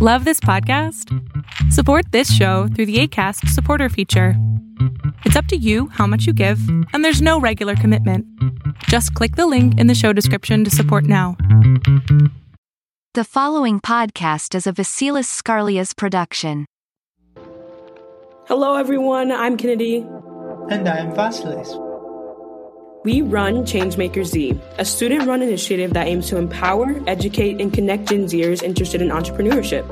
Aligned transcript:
Love 0.00 0.24
this 0.24 0.38
podcast? 0.38 1.12
Support 1.72 2.12
this 2.12 2.32
show 2.32 2.68
through 2.68 2.86
the 2.86 3.00
ACAST 3.02 3.48
supporter 3.48 3.88
feature. 3.88 4.34
It's 5.24 5.34
up 5.34 5.46
to 5.46 5.56
you 5.56 5.88
how 5.88 6.06
much 6.06 6.24
you 6.24 6.32
give, 6.32 6.60
and 6.92 7.04
there's 7.04 7.20
no 7.20 7.40
regular 7.40 7.74
commitment. 7.74 8.24
Just 8.84 9.12
click 9.14 9.34
the 9.34 9.48
link 9.48 9.76
in 9.76 9.88
the 9.88 9.96
show 9.96 10.12
description 10.12 10.62
to 10.62 10.70
support 10.70 11.02
now. 11.02 11.36
The 13.14 13.24
following 13.24 13.80
podcast 13.80 14.54
is 14.54 14.68
a 14.68 14.72
Vasilis 14.72 15.26
Scarlia's 15.26 15.94
production. 15.94 16.66
Hello, 18.46 18.76
everyone. 18.76 19.32
I'm 19.32 19.56
Kennedy. 19.56 20.06
And 20.70 20.88
I 20.88 20.98
am 20.98 21.12
Vasilis. 21.12 21.87
We 23.08 23.22
run 23.22 23.64
Changemaker 23.64 24.22
Z, 24.22 24.60
a 24.76 24.84
student 24.84 25.26
run 25.26 25.40
initiative 25.40 25.94
that 25.94 26.06
aims 26.06 26.28
to 26.28 26.36
empower, 26.36 27.02
educate, 27.06 27.58
and 27.58 27.72
connect 27.72 28.10
Gen 28.10 28.26
Zers 28.26 28.62
interested 28.62 29.00
in 29.00 29.08
entrepreneurship. 29.08 29.86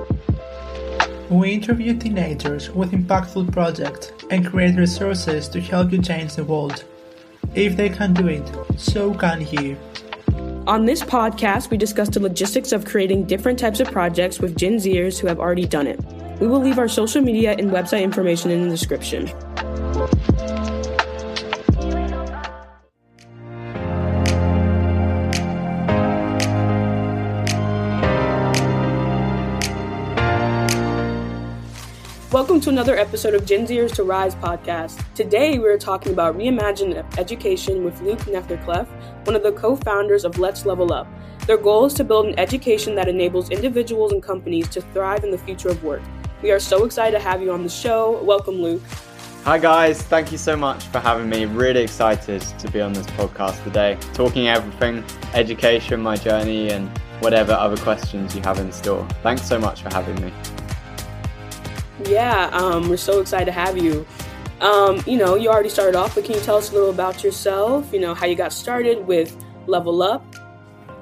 We 1.31 1.53
interview 1.53 1.97
teenagers 1.97 2.69
with 2.69 2.93
impactful 2.93 3.53
projects 3.53 4.13
and 4.31 4.47
create 4.47 4.77
resources 4.77 5.49
to 5.49 5.63
help 5.63 5.93
you 5.93 6.03
change 6.03 6.35
the 6.35 6.45
world. 6.45 6.85
If 7.55 7.75
they 7.79 7.89
can 7.89 8.13
do 8.13 8.29
it, 8.29 8.47
so 8.77 9.15
can 9.15 9.41
you. 9.51 9.79
On 10.67 10.85
this 10.85 11.01
podcast, 11.03 11.71
we 11.71 11.79
discuss 11.79 12.11
the 12.11 12.21
logistics 12.21 12.73
of 12.73 12.85
creating 12.85 13.25
different 13.25 13.59
types 13.59 13.81
of 13.81 13.91
projects 13.91 14.41
with 14.41 14.59
Gen 14.59 14.75
Zers 14.75 15.19
who 15.19 15.27
have 15.27 15.41
already 15.41 15.65
done 15.65 15.87
it. 15.87 15.99
We 16.39 16.49
will 16.49 16.61
leave 16.61 16.79
our 16.79 16.87
social 16.87 17.23
media 17.23 17.53
and 17.59 17.71
website 17.71 18.03
information 18.03 18.51
in 18.51 18.65
the 18.65 18.69
description. 18.69 19.33
Welcome 32.37 32.61
to 32.61 32.69
another 32.69 32.99
episode 32.99 33.33
of 33.33 33.47
Gen 33.47 33.67
Zers 33.67 33.95
to 33.95 34.05
Rise 34.05 34.35
podcast. 34.35 35.03
Today 35.15 35.59
we're 35.59 35.79
talking 35.79 36.13
about 36.13 36.37
reimagined 36.37 37.03
education 37.19 37.83
with 37.83 37.99
Luke 38.03 38.19
Nethercliffe, 38.27 38.87
one 39.25 39.35
of 39.35 39.43
the 39.43 39.53
co-founders 39.53 40.27
of 40.27 40.39
Let's 40.39 40.67
Level 40.67 40.93
Up. 40.93 41.09
Their 41.47 41.57
goal 41.57 41.87
is 41.87 41.95
to 41.95 42.05
build 42.05 42.27
an 42.27 42.39
education 42.39 42.95
that 42.97 43.09
enables 43.09 43.49
individuals 43.49 44.13
and 44.13 44.23
companies 44.23 44.69
to 44.69 44.83
thrive 44.83 45.25
in 45.25 45.31
the 45.31 45.39
future 45.39 45.71
of 45.71 45.83
work. 45.83 46.03
We 46.43 46.51
are 46.51 46.61
so 46.61 46.85
excited 46.85 47.17
to 47.17 47.25
have 47.25 47.41
you 47.41 47.53
on 47.53 47.63
the 47.63 47.71
show. 47.71 48.23
Welcome, 48.23 48.57
Luke. 48.57 48.83
Hi 49.45 49.57
guys, 49.57 50.03
thank 50.03 50.31
you 50.31 50.37
so 50.37 50.57
much 50.57 50.85
for 50.89 50.99
having 50.99 51.31
me. 51.31 51.47
Really 51.47 51.85
excited 51.85 52.43
to 52.43 52.71
be 52.71 52.83
on 52.83 52.93
this 52.93 53.07
podcast 53.07 53.65
today, 53.65 53.97
talking 54.13 54.49
everything 54.49 55.03
education, 55.33 56.03
my 56.03 56.17
journey, 56.17 56.69
and 56.69 56.87
whatever 57.21 57.53
other 57.53 57.79
questions 57.79 58.37
you 58.37 58.43
have 58.43 58.59
in 58.59 58.71
store. 58.73 59.09
Thanks 59.23 59.49
so 59.49 59.59
much 59.59 59.81
for 59.81 59.89
having 59.89 60.23
me. 60.23 60.31
Yeah, 62.09 62.51
um, 62.53 62.89
we're 62.89 62.97
so 62.97 63.21
excited 63.21 63.47
to 63.47 63.53
have 63.53 63.77
you. 63.77 64.07
Um, 64.61 65.03
you 65.07 65.19
know, 65.19 65.35
you 65.35 65.49
already 65.49 65.69
started 65.69 65.97
off, 65.97 66.15
but 66.15 66.25
can 66.25 66.35
you 66.35 66.41
tell 66.41 66.57
us 66.57 66.71
a 66.71 66.75
little 66.75 66.91
about 66.91 67.25
yourself? 67.25 67.93
You 67.93 67.99
know, 67.99 68.15
how 68.15 68.27
you 68.27 68.37
got 68.37 68.53
started 68.53 69.05
with 69.07 69.37
Level 69.67 70.03
Up? 70.03 70.25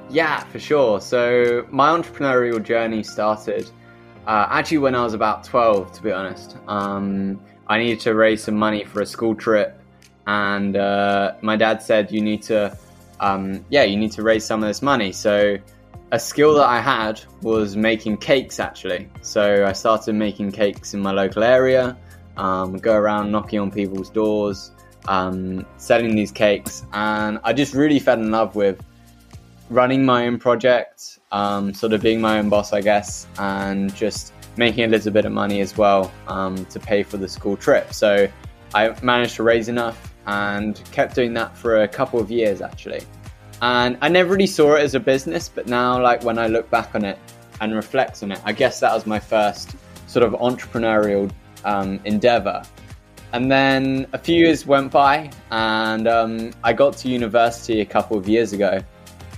Yeah, 0.09 0.43
for 0.45 0.59
sure. 0.59 1.01
So, 1.03 1.67
my 1.71 1.91
entrepreneurial 1.91 2.63
journey 2.63 3.03
started 3.03 3.71
uh, 4.27 4.47
actually 4.49 4.79
when 4.79 4.95
I 4.95 5.05
was 5.05 5.13
about 5.13 5.45
12, 5.45 5.93
to 5.93 6.03
be 6.03 6.11
honest. 6.11 6.57
Um, 6.69 7.39
I 7.67 7.79
needed 7.79 8.01
to 8.01 8.15
raise 8.15 8.43
some 8.43 8.57
money 8.57 8.85
for 8.85 9.03
a 9.03 9.07
school 9.07 9.35
trip, 9.35 9.79
and 10.27 10.77
uh, 10.77 11.35
my 11.43 11.57
dad 11.57 11.83
said, 11.83 12.11
You 12.11 12.23
need 12.23 12.43
to, 12.45 12.77
um, 13.21 13.65
yeah, 13.69 13.83
you 13.83 13.97
need 13.97 14.13
to 14.13 14.23
raise 14.23 14.45
some 14.45 14.63
of 14.63 14.69
this 14.69 14.81
money. 14.81 15.13
So, 15.13 15.59
a 16.13 16.19
skill 16.19 16.55
that 16.55 16.69
I 16.69 16.81
had 16.81 17.21
was 17.43 17.77
making 17.77 18.19
cakes 18.19 18.61
actually. 18.61 19.09
So 19.23 19.67
I 19.67 19.73
started 19.73 20.15
making 20.15 20.53
cakes 20.53 20.95
in 20.95 21.01
my 21.01 21.11
local 21.11 21.43
area, 21.43 21.97
um, 22.37 22.79
go 22.79 22.95
around 22.95 23.33
knocking 23.33 23.59
on 23.59 23.71
people's 23.71 24.11
doors, 24.11 24.73
um, 25.07 25.67
selling 25.77 26.15
these 26.15 26.31
cakes, 26.31 26.85
and 26.93 27.39
I 27.45 27.53
just 27.53 27.75
really 27.75 27.99
fell 27.99 28.19
in 28.19 28.31
love 28.31 28.55
with 28.55 28.81
running 29.71 30.05
my 30.05 30.27
own 30.27 30.39
project, 30.39 31.19
um, 31.33 31.75
sort 31.75 31.93
of 31.93 32.03
being 32.03 32.21
my 32.21 32.39
own 32.39 32.49
boss, 32.49 32.73
I 32.73 32.81
guess, 32.81 33.27
and 33.39 33.95
just 33.95 34.33
making 34.57 34.85
a 34.85 34.89
little 34.89 35.13
bit 35.13 35.25
of 35.25 35.33
money 35.33 35.61
as 35.61 35.77
well 35.77 36.13
um, 36.29 36.65
to 36.67 36.79
pay 36.79 37.03
for 37.03 37.17
the 37.17 37.29
school 37.29 37.57
trip. 37.57 37.93
So 37.93 38.29
I 38.75 38.95
managed 39.03 39.37
to 39.37 39.43
raise 39.43 39.69
enough 39.69 40.15
and 40.27 40.81
kept 40.93 41.15
doing 41.15 41.35
that 41.35 41.57
for 41.57 41.83
a 41.83 41.89
couple 41.89 42.21
of 42.21 42.31
years 42.31 42.63
actually 42.63 43.03
and 43.63 43.97
I 44.01 44.09
never 44.09 44.33
really 44.33 44.47
saw 44.47 44.75
it 44.75 44.83
as 44.83 44.95
a 44.95 45.01
business, 45.01 45.49
but 45.49 45.67
now, 45.67 46.01
like 46.01 46.23
when 46.25 46.39
I 46.39 46.47
look 46.47 46.71
back 46.71 46.95
on 46.95 47.05
it 47.05 47.19
and 47.61 47.75
reflect 47.75 48.23
on 48.23 48.33
it, 48.33 48.41
I 48.45 48.53
guess 48.53 48.81
that 48.81 48.93
was 48.93 49.07
my 49.07 49.19
first 49.19 49.75
sort 50.07 50.25
of 50.25 50.33
entrepreneurial 50.41 51.31
um, 51.65 52.01
endeavor. 52.05 52.63
And 53.33 53.51
then 53.51 54.07
a 54.13 54.19
few 54.19 54.47
years 54.47 54.65
went 54.67 54.93
by, 54.93 55.31
and 55.51 56.07
um, 56.07 56.53
I 56.63 56.73
got 56.73 56.97
to 56.99 57.09
university 57.09 57.81
a 57.81 57.85
couple 57.85 58.17
of 58.17 58.29
years 58.29 58.53
ago. 58.53 58.81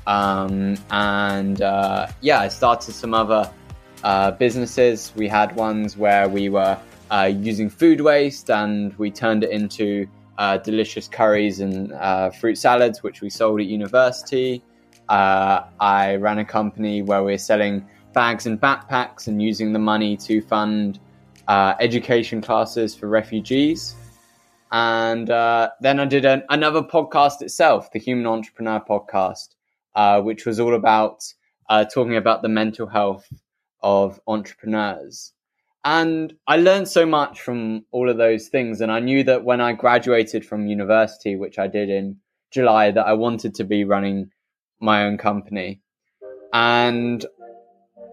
Um, 0.07 0.77
and 0.91 1.63
uh, 1.63 2.09
yeah, 2.21 2.41
I 2.41 2.49
started 2.49 2.93
some 2.93 3.15
other 3.15 3.51
uh, 4.05 4.33
businesses. 4.33 5.13
We 5.17 5.29
had 5.29 5.57
ones 5.57 5.97
where 5.97 6.29
we 6.29 6.49
were 6.49 6.79
uh, 7.11 7.33
using 7.33 7.71
food 7.71 8.01
waste 8.01 8.51
and 8.51 8.97
we 8.99 9.11
turned 9.11 9.45
it 9.45 9.51
into 9.51 10.07
uh, 10.39 10.59
delicious 10.59 11.09
curries 11.09 11.61
and 11.61 11.93
uh, 11.93 12.31
fruit 12.31 12.57
salads, 12.57 13.03
which 13.03 13.21
we 13.21 13.31
sold 13.31 13.61
at 13.61 13.67
university. 13.67 14.63
Uh, 15.09 15.63
I 15.81 16.17
ran 16.17 16.39
a 16.39 16.45
company 16.45 17.03
where 17.03 17.23
we 17.23 17.35
are 17.35 17.39
selling 17.39 17.87
bags 18.13 18.47
and 18.47 18.61
backpacks 18.61 19.29
and 19.29 19.41
using 19.41 19.73
the 19.73 19.79
money 19.79 20.17
to 20.17 20.41
fund 20.43 20.99
uh, 21.49 21.75
education 21.81 22.41
classes 22.41 22.95
for 22.95 23.09
refugees. 23.09 23.95
And 24.73 25.31
uh, 25.31 25.71
then 25.81 26.01
I 26.01 26.07
did 26.07 26.25
an, 26.25 26.43
another 26.51 26.83
podcast 26.83 27.41
itself, 27.41 27.93
the 27.93 27.99
Human 27.99 28.27
Entrepreneur 28.27 28.81
Podcast, 28.81 29.55
uh, 29.95 30.21
which 30.21 30.45
was 30.45 30.59
all 30.59 30.75
about 30.75 31.23
talking 31.93 32.17
about 32.17 32.43
the 32.43 32.49
mental 32.49 32.87
health 32.87 33.27
of 33.81 34.21
entrepreneurs. 34.27 35.33
And 35.87 36.35
I 36.49 36.57
learned 36.57 36.89
so 36.89 37.07
much 37.07 37.41
from 37.41 37.85
all 37.93 38.11
of 38.11 38.17
those 38.17 38.49
things. 38.49 38.81
And 38.81 38.91
I 38.91 38.99
knew 38.99 39.23
that 39.23 39.45
when 39.45 39.61
I 39.61 39.73
graduated 39.73 40.45
from 40.45 40.67
university, 40.67 41.37
which 41.37 41.61
I 41.61 41.69
did 41.69 41.89
in 41.89 42.17
July, 42.51 42.91
that 42.91 43.07
I 43.07 43.13
wanted 43.13 43.55
to 43.55 43.65
be 43.65 43.85
running 43.85 44.33
my 44.81 45.05
own 45.05 45.17
company. 45.17 45.81
And 46.53 47.25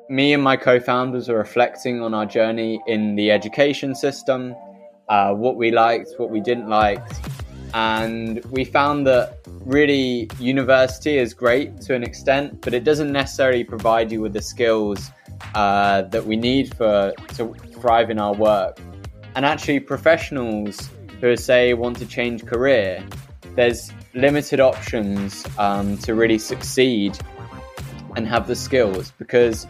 me 0.07 0.33
and 0.33 0.43
my 0.43 0.55
co 0.55 0.79
founders 0.79 1.29
are 1.29 1.37
reflecting 1.37 1.99
on 2.03 2.13
our 2.13 2.27
journey 2.27 2.79
in 2.85 3.15
the 3.15 3.31
education 3.31 3.95
system, 3.95 4.53
uh, 5.09 5.33
what 5.33 5.55
we 5.55 5.71
liked, 5.71 6.11
what 6.17 6.29
we 6.29 6.41
didn't 6.41 6.69
like. 6.69 7.03
And 7.73 8.45
we 8.51 8.65
found 8.65 9.07
that 9.07 9.39
really 9.65 10.29
university 10.37 11.17
is 11.17 11.33
great 11.33 11.81
to 11.81 11.95
an 11.95 12.03
extent, 12.03 12.61
but 12.61 12.75
it 12.75 12.83
doesn't 12.83 13.11
necessarily 13.11 13.63
provide 13.63 14.11
you 14.11 14.21
with 14.21 14.33
the 14.33 14.43
skills 14.43 15.09
uh, 15.55 16.03
that 16.03 16.25
we 16.25 16.35
need 16.35 16.75
for 16.75 17.13
to 17.35 17.53
thrive 17.79 18.09
in 18.09 18.19
our 18.19 18.33
work. 18.33 18.79
And 19.35 19.45
actually, 19.45 19.79
professionals 19.79 20.89
who 21.21 21.35
say 21.35 21.73
want 21.73 21.97
to 21.97 22.05
change 22.05 22.45
career, 22.45 23.03
there's 23.55 23.91
limited 24.13 24.59
options 24.59 25.45
um, 25.57 25.97
to 25.99 26.15
really 26.15 26.37
succeed 26.37 27.17
and 28.15 28.27
have 28.27 28.47
the 28.47 28.55
skills 28.55 29.11
because 29.17 29.65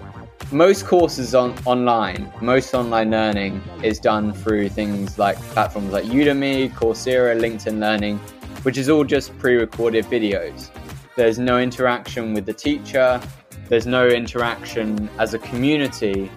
most 0.51 0.85
courses 0.85 1.34
on 1.34 1.57
online, 1.66 2.31
most 2.41 2.73
online 2.73 3.11
learning 3.11 3.61
is 3.81 4.00
done 4.00 4.34
through 4.34 4.69
things 4.69 5.17
like 5.17 5.38
platforms 5.53 5.91
like 5.91 6.03
Udemy, 6.05 6.72
Coursera, 6.72 7.40
LinkedIn 7.40 7.79
Learning, 7.79 8.17
which 8.63 8.78
is 8.78 8.90
all 8.90 9.03
just 9.03 9.38
pre-recorded 9.40 10.05
videos. 10.05 10.69
There's 11.16 11.40
no 11.40 11.59
interaction 11.59 12.34
with 12.34 12.45
the 12.45 12.53
teacher. 12.53 13.22
There's 13.69 13.88
no 13.88 14.07
interaction 14.07 15.09
as 15.18 15.34
a 15.34 15.40
community, 15.40 16.29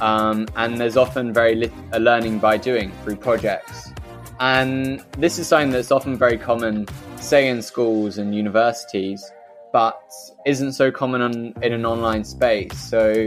um, 0.00 0.48
and 0.56 0.78
there's 0.78 0.96
often 0.96 1.32
very 1.32 1.54
little 1.54 2.00
learning 2.00 2.38
by 2.38 2.56
doing 2.56 2.90
through 3.02 3.16
projects. 3.16 3.92
And 4.40 5.04
this 5.18 5.38
is 5.38 5.46
something 5.46 5.70
that's 5.70 5.90
often 5.92 6.16
very 6.16 6.38
common, 6.38 6.86
say 7.16 7.48
in 7.48 7.60
schools 7.60 8.16
and 8.16 8.34
universities, 8.34 9.30
but 9.72 10.00
isn't 10.46 10.72
so 10.72 10.90
common 10.90 11.20
on, 11.20 11.54
in 11.62 11.72
an 11.72 11.84
online 11.84 12.24
space. 12.24 12.76
So 12.78 13.26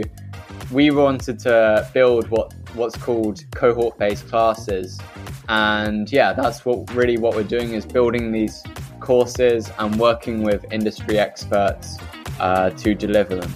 we 0.72 0.90
wanted 0.90 1.38
to 1.40 1.88
build 1.94 2.28
what 2.28 2.52
what's 2.74 2.96
called 2.96 3.44
cohort-based 3.54 4.26
classes, 4.28 5.00
and 5.48 6.10
yeah, 6.10 6.32
that's 6.32 6.64
what 6.64 6.92
really 6.92 7.16
what 7.16 7.36
we're 7.36 7.44
doing 7.44 7.74
is 7.74 7.86
building 7.86 8.32
these 8.32 8.64
courses 8.98 9.70
and 9.78 10.00
working 10.00 10.42
with 10.42 10.64
industry 10.72 11.18
experts 11.18 11.98
uh, 12.40 12.70
to 12.70 12.94
deliver 12.94 13.36
them. 13.36 13.54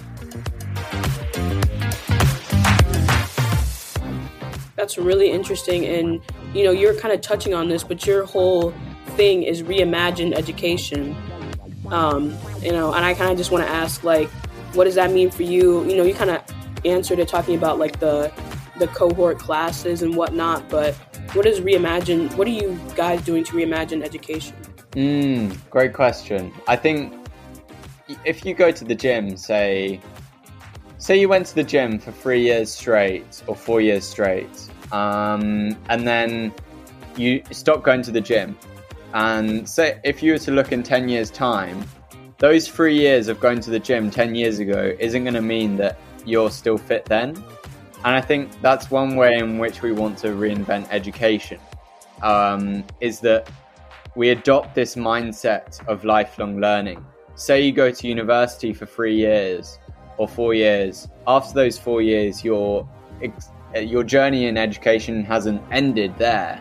That's 4.75 4.97
really 4.97 5.29
interesting, 5.31 5.85
and 5.85 6.21
you 6.53 6.63
know 6.63 6.71
you're 6.71 6.93
kind 6.93 7.13
of 7.13 7.21
touching 7.21 7.53
on 7.53 7.67
this, 7.67 7.83
but 7.83 8.05
your 8.05 8.25
whole 8.25 8.73
thing 9.17 9.43
is 9.43 9.63
reimagined 9.63 10.33
education. 10.33 11.15
Um, 11.91 12.37
you 12.61 12.71
know, 12.71 12.93
and 12.93 13.03
I 13.03 13.13
kind 13.13 13.31
of 13.31 13.37
just 13.37 13.51
want 13.51 13.65
to 13.65 13.69
ask, 13.69 14.03
like, 14.03 14.29
what 14.73 14.85
does 14.85 14.95
that 14.95 15.11
mean 15.11 15.31
for 15.31 15.43
you? 15.43 15.83
You 15.85 15.97
know, 15.97 16.03
you 16.03 16.13
kind 16.13 16.29
of 16.29 16.41
answered 16.85 17.19
it 17.19 17.27
talking 17.27 17.55
about 17.55 17.79
like 17.79 17.99
the 17.99 18.31
the 18.77 18.87
cohort 18.87 19.37
classes 19.37 20.01
and 20.01 20.15
whatnot, 20.15 20.69
but 20.69 20.95
what 21.33 21.45
is 21.45 21.59
reimagine? 21.59 22.33
What 22.35 22.47
are 22.47 22.51
you 22.51 22.79
guys 22.95 23.21
doing 23.21 23.43
to 23.43 23.53
reimagine 23.53 24.03
education? 24.03 24.55
Mm, 24.91 25.55
great 25.69 25.93
question. 25.93 26.51
I 26.67 26.75
think 26.75 27.13
if 28.25 28.45
you 28.45 28.53
go 28.53 28.71
to 28.71 28.83
the 28.83 28.95
gym, 28.95 29.37
say, 29.37 29.99
say 30.97 31.19
you 31.19 31.29
went 31.29 31.45
to 31.47 31.55
the 31.55 31.63
gym 31.63 31.99
for 31.99 32.11
three 32.11 32.41
years 32.41 32.71
straight 32.71 33.43
or 33.47 33.55
four 33.55 33.81
years 33.81 34.05
straight, 34.05 34.69
um, 34.91 35.77
and 35.89 36.07
then 36.07 36.53
you 37.15 37.43
stop 37.51 37.83
going 37.83 38.01
to 38.03 38.11
the 38.11 38.21
gym, 38.21 38.57
and 39.13 39.67
say 39.67 39.99
if 40.03 40.23
you 40.23 40.33
were 40.33 40.39
to 40.39 40.51
look 40.51 40.71
in 40.71 40.83
ten 40.83 41.09
years' 41.09 41.31
time, 41.31 41.83
those 42.37 42.67
three 42.67 42.97
years 42.97 43.27
of 43.27 43.39
going 43.39 43.59
to 43.61 43.69
the 43.69 43.79
gym 43.79 44.09
ten 44.09 44.35
years 44.35 44.59
ago 44.59 44.95
isn't 44.99 45.23
going 45.23 45.33
to 45.33 45.41
mean 45.41 45.77
that 45.77 45.99
you're 46.25 46.51
still 46.51 46.77
fit 46.77 47.05
then. 47.05 47.35
And 48.05 48.15
I 48.15 48.21
think 48.21 48.49
that's 48.61 48.89
one 48.89 49.15
way 49.17 49.37
in 49.37 49.57
which 49.57 49.81
we 49.81 49.91
want 49.91 50.17
to 50.19 50.29
reinvent 50.29 50.87
education. 50.89 51.59
Um, 52.21 52.83
is 52.99 53.19
that 53.21 53.49
we 54.15 54.29
adopt 54.29 54.75
this 54.75 54.95
mindset 54.95 55.85
of 55.87 56.03
lifelong 56.03 56.59
learning. 56.59 57.05
Say 57.39 57.61
you 57.61 57.71
go 57.71 57.89
to 57.89 58.05
university 58.05 58.73
for 58.73 58.85
three 58.85 59.15
years 59.15 59.79
or 60.17 60.27
four 60.27 60.53
years. 60.53 61.07
After 61.25 61.53
those 61.53 61.79
four 61.79 62.01
years, 62.01 62.43
your 62.43 62.85
your 63.73 64.03
journey 64.03 64.47
in 64.47 64.57
education 64.57 65.23
hasn't 65.23 65.61
ended 65.71 66.17
there. 66.17 66.59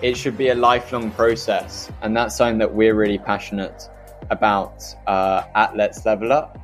It 0.00 0.16
should 0.16 0.38
be 0.38 0.48
a 0.48 0.54
lifelong 0.54 1.10
process, 1.10 1.92
and 2.00 2.16
that's 2.16 2.34
something 2.34 2.56
that 2.56 2.72
we're 2.72 2.94
really 2.94 3.18
passionate 3.18 3.90
about 4.30 4.82
uh, 5.06 5.42
at 5.54 5.76
Let's 5.76 6.06
Level 6.06 6.32
Up. 6.32 6.56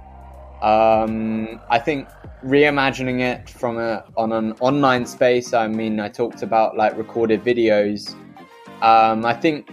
Um, 0.62 1.61
I 1.69 1.79
think 1.79 2.08
reimagining 2.46 3.20
it 3.20 3.50
from 3.50 3.76
a 3.76 4.05
on 4.17 4.32
an 4.32 4.52
online 4.61 5.05
space. 5.05 5.52
I 5.52 5.69
mean, 5.69 6.00
I 6.00 6.08
talked 6.08 6.43
about 6.43 6.79
like 6.79 6.96
recorded 6.96 7.44
videos. 7.44 8.14
Um, 8.81 9.26
I 9.26 9.35
think 9.35 9.69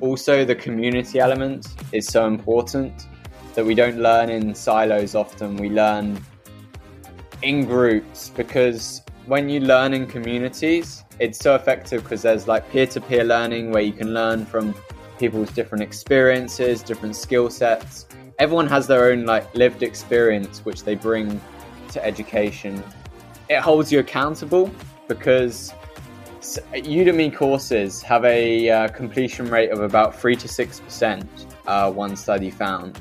also 0.00 0.44
the 0.44 0.54
community 0.54 1.18
element 1.18 1.68
is 1.92 2.06
so 2.06 2.26
important 2.26 3.06
that 3.54 3.64
we 3.64 3.74
don't 3.74 3.98
learn 3.98 4.30
in 4.30 4.54
silos 4.54 5.14
often. 5.14 5.56
We 5.56 5.70
learn 5.70 6.22
in 7.42 7.64
groups 7.64 8.30
because 8.30 9.02
when 9.26 9.48
you 9.48 9.60
learn 9.60 9.94
in 9.94 10.06
communities, 10.06 11.04
it's 11.18 11.38
so 11.38 11.54
effective 11.54 12.02
because 12.02 12.22
there's 12.22 12.48
like 12.48 12.68
peer 12.70 12.86
to 12.86 13.00
peer 13.00 13.24
learning 13.24 13.72
where 13.72 13.82
you 13.82 13.92
can 13.92 14.14
learn 14.14 14.46
from 14.46 14.74
people's 15.18 15.50
different 15.50 15.82
experiences, 15.82 16.82
different 16.82 17.14
skill 17.14 17.50
sets. 17.50 18.06
Everyone 18.38 18.66
has 18.68 18.86
their 18.86 19.10
own 19.10 19.26
like 19.26 19.54
lived 19.54 19.82
experience 19.82 20.64
which 20.64 20.84
they 20.84 20.94
bring 20.94 21.40
to 21.92 22.04
education. 22.04 22.82
It 23.48 23.60
holds 23.60 23.92
you 23.92 23.98
accountable 23.98 24.70
because 25.08 25.74
Udemy 26.40 27.34
courses 27.34 28.00
have 28.02 28.24
a 28.24 28.70
uh, 28.70 28.88
completion 28.88 29.48
rate 29.50 29.70
of 29.70 29.80
about 29.82 30.18
3 30.18 30.34
to 30.36 30.48
6%, 30.48 31.26
uh, 31.66 31.92
one 31.92 32.16
study 32.16 32.50
found. 32.50 32.98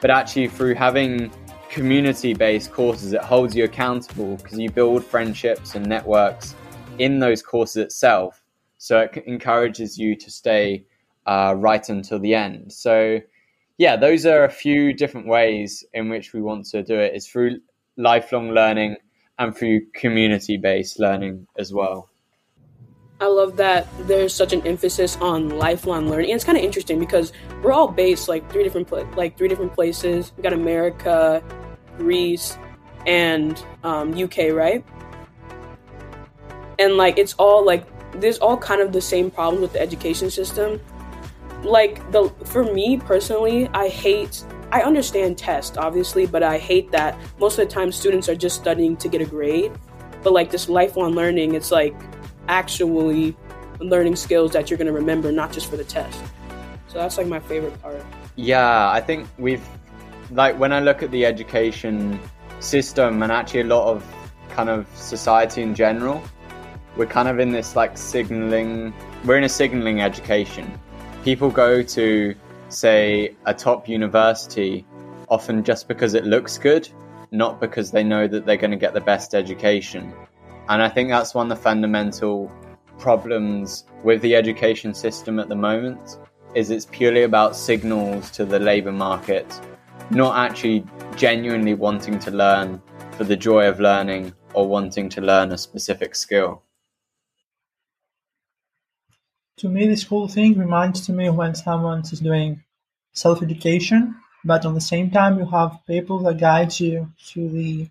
But 0.00 0.10
actually, 0.10 0.48
through 0.48 0.74
having 0.74 1.30
community 1.68 2.32
based 2.32 2.72
courses, 2.72 3.12
it 3.12 3.20
holds 3.20 3.54
you 3.54 3.64
accountable 3.64 4.36
because 4.36 4.58
you 4.58 4.70
build 4.70 5.04
friendships 5.04 5.74
and 5.74 5.86
networks 5.86 6.54
in 6.98 7.18
those 7.18 7.42
courses 7.42 7.76
itself. 7.76 8.42
So 8.78 9.00
it 9.00 9.22
encourages 9.26 9.98
you 9.98 10.16
to 10.16 10.30
stay 10.30 10.86
uh, 11.26 11.54
right 11.56 11.86
until 11.88 12.18
the 12.18 12.34
end. 12.34 12.72
So, 12.72 13.20
yeah, 13.76 13.96
those 13.96 14.24
are 14.24 14.44
a 14.44 14.50
few 14.50 14.94
different 14.94 15.26
ways 15.26 15.84
in 15.92 16.08
which 16.08 16.32
we 16.32 16.40
want 16.40 16.64
to 16.66 16.82
do 16.82 16.98
it. 16.98 17.14
Is 17.14 17.26
through 17.26 17.60
lifelong 17.98 18.52
learning 18.52 18.96
and 19.38 19.54
through 19.54 19.90
community 19.92 20.56
based 20.56 20.98
learning 20.98 21.46
as 21.58 21.72
well. 21.72 22.08
I 23.20 23.26
love 23.26 23.56
that 23.56 23.88
there's 24.06 24.32
such 24.32 24.52
an 24.52 24.64
emphasis 24.64 25.16
on 25.16 25.58
lifelong 25.58 26.08
learning. 26.08 26.30
And 26.30 26.36
it's 26.36 26.44
kind 26.44 26.56
of 26.56 26.62
interesting 26.62 27.00
because 27.00 27.32
we're 27.62 27.72
all 27.72 27.88
based 27.88 28.28
like 28.28 28.48
three 28.50 28.62
different 28.62 28.86
pla- 28.86 29.08
like 29.16 29.36
three 29.36 29.48
different 29.48 29.74
places. 29.74 30.32
We 30.36 30.44
got 30.44 30.52
America, 30.52 31.42
Greece, 31.96 32.56
and 33.06 33.60
um, 33.82 34.14
UK, 34.14 34.52
right? 34.52 34.84
And 36.78 36.96
like 36.96 37.18
it's 37.18 37.34
all 37.34 37.66
like 37.66 37.84
there's 38.20 38.38
all 38.38 38.56
kind 38.56 38.80
of 38.80 38.92
the 38.92 39.00
same 39.00 39.32
problems 39.32 39.62
with 39.62 39.72
the 39.72 39.80
education 39.80 40.30
system. 40.30 40.80
Like 41.64 42.12
the 42.12 42.28
for 42.44 42.62
me 42.62 42.98
personally, 42.98 43.68
I 43.74 43.88
hate 43.88 44.44
I 44.70 44.82
understand 44.82 45.38
tests 45.38 45.76
obviously, 45.76 46.26
but 46.26 46.44
I 46.44 46.56
hate 46.56 46.92
that 46.92 47.18
most 47.40 47.58
of 47.58 47.66
the 47.66 47.74
time 47.74 47.90
students 47.90 48.28
are 48.28 48.36
just 48.36 48.54
studying 48.54 48.96
to 48.98 49.08
get 49.08 49.20
a 49.20 49.26
grade. 49.26 49.72
But 50.22 50.34
like 50.34 50.52
this 50.52 50.68
lifelong 50.68 51.14
learning, 51.14 51.54
it's 51.54 51.72
like 51.72 51.96
actually 52.48 53.36
learning 53.80 54.16
skills 54.16 54.52
that 54.52 54.70
you're 54.70 54.78
going 54.78 54.86
to 54.86 54.92
remember, 54.92 55.30
not 55.30 55.52
just 55.52 55.70
for 55.70 55.76
the 55.76 55.84
test. 55.84 56.20
So 56.88 56.98
that's 56.98 57.18
like 57.18 57.26
my 57.26 57.40
favorite 57.40 57.80
part. 57.82 58.02
Yeah, 58.36 58.90
I 58.90 59.00
think 59.00 59.28
we've, 59.38 59.66
like, 60.30 60.58
when 60.58 60.72
I 60.72 60.80
look 60.80 61.02
at 61.02 61.10
the 61.10 61.26
education 61.26 62.18
system 62.60 63.22
and 63.22 63.30
actually 63.30 63.60
a 63.60 63.64
lot 63.64 63.88
of 63.88 64.04
kind 64.50 64.68
of 64.68 64.88
society 64.96 65.62
in 65.62 65.74
general, 65.74 66.22
we're 66.96 67.06
kind 67.06 67.28
of 67.28 67.38
in 67.38 67.52
this 67.52 67.76
like 67.76 67.96
signaling, 67.96 68.92
we're 69.24 69.36
in 69.36 69.44
a 69.44 69.48
signaling 69.48 70.00
education. 70.00 70.80
People 71.22 71.50
go 71.50 71.82
to, 71.82 72.34
say, 72.68 73.36
a 73.46 73.54
top 73.54 73.88
university 73.88 74.84
often 75.28 75.62
just 75.62 75.86
because 75.86 76.14
it 76.14 76.24
looks 76.24 76.58
good, 76.58 76.88
not 77.30 77.60
because 77.60 77.90
they 77.90 78.02
know 78.02 78.26
that 78.26 78.46
they're 78.46 78.56
going 78.56 78.70
to 78.70 78.76
get 78.76 78.94
the 78.94 79.00
best 79.00 79.34
education. 79.34 80.12
And 80.68 80.82
I 80.82 80.88
think 80.88 81.08
that's 81.08 81.34
one 81.34 81.50
of 81.50 81.56
the 81.56 81.62
fundamental 81.62 82.52
problems 82.98 83.84
with 84.02 84.20
the 84.20 84.34
education 84.34 84.92
system 84.92 85.38
at 85.38 85.48
the 85.48 85.54
moment 85.54 86.18
is 86.54 86.70
it's 86.70 86.86
purely 86.86 87.22
about 87.22 87.56
signals 87.56 88.30
to 88.32 88.44
the 88.44 88.58
labor 88.58 88.92
market, 88.92 89.46
not 90.10 90.36
actually 90.36 90.84
genuinely 91.16 91.74
wanting 91.74 92.18
to 92.18 92.30
learn 92.30 92.82
for 93.12 93.24
the 93.24 93.36
joy 93.36 93.66
of 93.66 93.80
learning 93.80 94.34
or 94.52 94.68
wanting 94.68 95.08
to 95.08 95.20
learn 95.20 95.52
a 95.52 95.58
specific 95.58 96.14
skill. 96.14 96.62
To 99.58 99.68
me, 99.68 99.86
this 99.86 100.04
whole 100.04 100.28
thing 100.28 100.58
reminds 100.58 101.04
to 101.06 101.12
me 101.12 101.30
when 101.30 101.54
someone 101.54 102.00
is 102.00 102.20
doing 102.20 102.62
self-education, 103.12 104.14
but 104.44 104.64
on 104.64 104.74
the 104.74 104.80
same 104.80 105.10
time 105.10 105.38
you 105.38 105.46
have 105.46 105.80
people 105.86 106.18
that 106.20 106.38
guide 106.38 106.78
you 106.78 107.12
through 107.20 107.48
the 107.50 107.88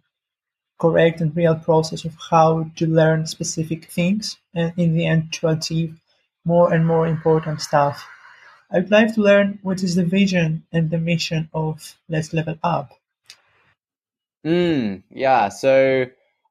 correct 0.78 1.22
and 1.22 1.36
real 1.36 1.56
process 1.56 2.06
of 2.06 2.16
how 2.30 2.70
to 2.76 2.86
learn 2.86 3.26
specific 3.26 3.86
things 3.86 4.38
and 4.54 4.74
in 4.78 4.94
the 4.94 5.06
end 5.06 5.34
to 5.34 5.48
achieve 5.48 6.00
more 6.46 6.74
and 6.74 6.86
more 6.86 7.08
important 7.08 7.62
stuff. 7.62 8.08
I 8.72 8.80
would 8.80 8.92
like 8.92 9.14
to 9.16 9.22
learn 9.22 9.60
what 9.64 9.82
is 9.84 9.96
the 9.96 10.04
vision 10.04 10.64
and 10.72 10.90
the 10.90 10.98
mission 10.98 11.50
of 11.54 11.96
Let's 12.10 12.34
Level 12.34 12.58
Up. 12.64 12.94
Mm, 14.46 15.04
yeah, 15.10 15.50
so 15.50 16.06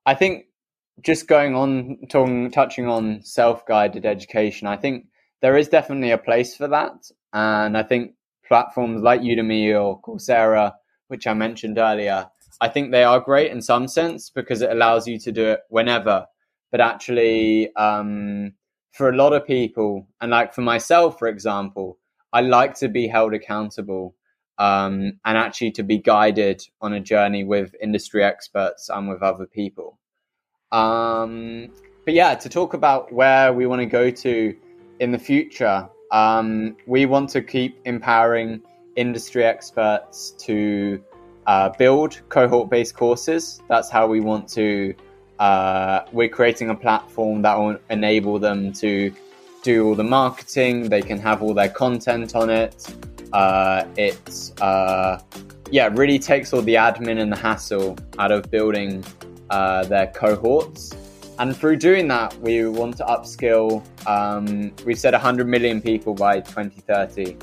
I 0.04 0.14
think 0.14 0.46
just 1.02 1.28
going 1.28 1.54
on 1.54 1.98
talking, 2.08 2.50
touching 2.50 2.88
on 2.88 3.22
self-guided 3.22 4.06
education, 4.06 4.66
I 4.66 4.76
think 4.76 5.06
there 5.42 5.56
is 5.56 5.68
definitely 5.68 6.10
a 6.10 6.18
place 6.18 6.56
for 6.56 6.68
that, 6.68 7.10
and 7.32 7.76
I 7.76 7.82
think 7.82 8.14
platforms 8.46 9.02
like 9.02 9.20
Udemy 9.20 9.80
or 9.80 10.00
Coursera, 10.00 10.74
which 11.08 11.26
I 11.26 11.34
mentioned 11.34 11.78
earlier, 11.78 12.28
I 12.60 12.68
think 12.68 12.90
they 12.90 13.04
are 13.04 13.20
great 13.20 13.50
in 13.50 13.60
some 13.60 13.88
sense 13.88 14.30
because 14.30 14.62
it 14.62 14.70
allows 14.70 15.06
you 15.06 15.18
to 15.20 15.32
do 15.32 15.46
it 15.46 15.60
whenever. 15.68 16.26
But 16.70 16.80
actually, 16.80 17.74
um, 17.76 18.52
for 18.92 19.10
a 19.10 19.16
lot 19.16 19.32
of 19.32 19.46
people, 19.46 20.06
and 20.20 20.30
like 20.30 20.54
for 20.54 20.62
myself, 20.62 21.18
for 21.18 21.28
example, 21.28 21.98
I 22.32 22.40
like 22.40 22.74
to 22.76 22.88
be 22.88 23.06
held 23.06 23.34
accountable 23.34 24.14
um, 24.58 25.18
and 25.24 25.36
actually 25.38 25.70
to 25.72 25.82
be 25.82 25.98
guided 25.98 26.62
on 26.80 26.92
a 26.92 27.00
journey 27.00 27.44
with 27.44 27.74
industry 27.82 28.24
experts 28.24 28.88
and 28.88 29.08
with 29.08 29.22
other 29.22 29.46
people. 29.46 29.98
Um, 30.72 31.68
but 32.04 32.14
yeah, 32.14 32.34
to 32.34 32.48
talk 32.48 32.74
about 32.74 33.12
where 33.12 33.52
we 33.52 33.66
want 33.66 33.80
to 33.80 33.86
go 33.86 34.10
to 34.10 34.56
in 35.00 35.12
the 35.12 35.18
future, 35.18 35.88
um, 36.10 36.76
we 36.86 37.04
want 37.06 37.30
to 37.30 37.42
keep 37.42 37.78
empowering 37.84 38.62
industry 38.96 39.44
experts 39.44 40.30
to 40.38 41.02
uh, 41.46 41.68
build 41.70 42.20
cohort 42.28 42.70
based 42.70 42.94
courses. 42.94 43.60
That's 43.68 43.90
how 43.90 44.06
we 44.06 44.20
want 44.20 44.48
to. 44.50 44.94
Uh, 45.38 46.00
we're 46.12 46.28
creating 46.28 46.70
a 46.70 46.74
platform 46.74 47.42
that 47.42 47.56
will 47.58 47.78
enable 47.90 48.38
them 48.38 48.72
to 48.72 49.12
do 49.62 49.86
all 49.86 49.94
the 49.94 50.04
marketing. 50.04 50.88
They 50.88 51.02
can 51.02 51.18
have 51.18 51.42
all 51.42 51.54
their 51.54 51.68
content 51.68 52.34
on 52.34 52.50
it. 52.50 52.86
Uh, 53.32 53.84
it's 53.96 54.52
uh, 54.60 55.20
yeah, 55.70 55.88
really 55.92 56.18
takes 56.18 56.52
all 56.52 56.62
the 56.62 56.74
admin 56.74 57.20
and 57.20 57.30
the 57.30 57.36
hassle 57.36 57.96
out 58.18 58.32
of 58.32 58.50
building 58.50 59.04
uh, 59.50 59.84
their 59.84 60.06
cohorts. 60.08 60.94
And 61.38 61.54
through 61.54 61.76
doing 61.76 62.08
that, 62.08 62.38
we 62.40 62.66
want 62.66 62.96
to 62.96 63.04
upskill. 63.04 63.84
Um, 64.06 64.72
we 64.86 64.94
said 64.94 65.12
100 65.12 65.46
million 65.46 65.82
people 65.82 66.14
by 66.14 66.40
2030 66.40 67.36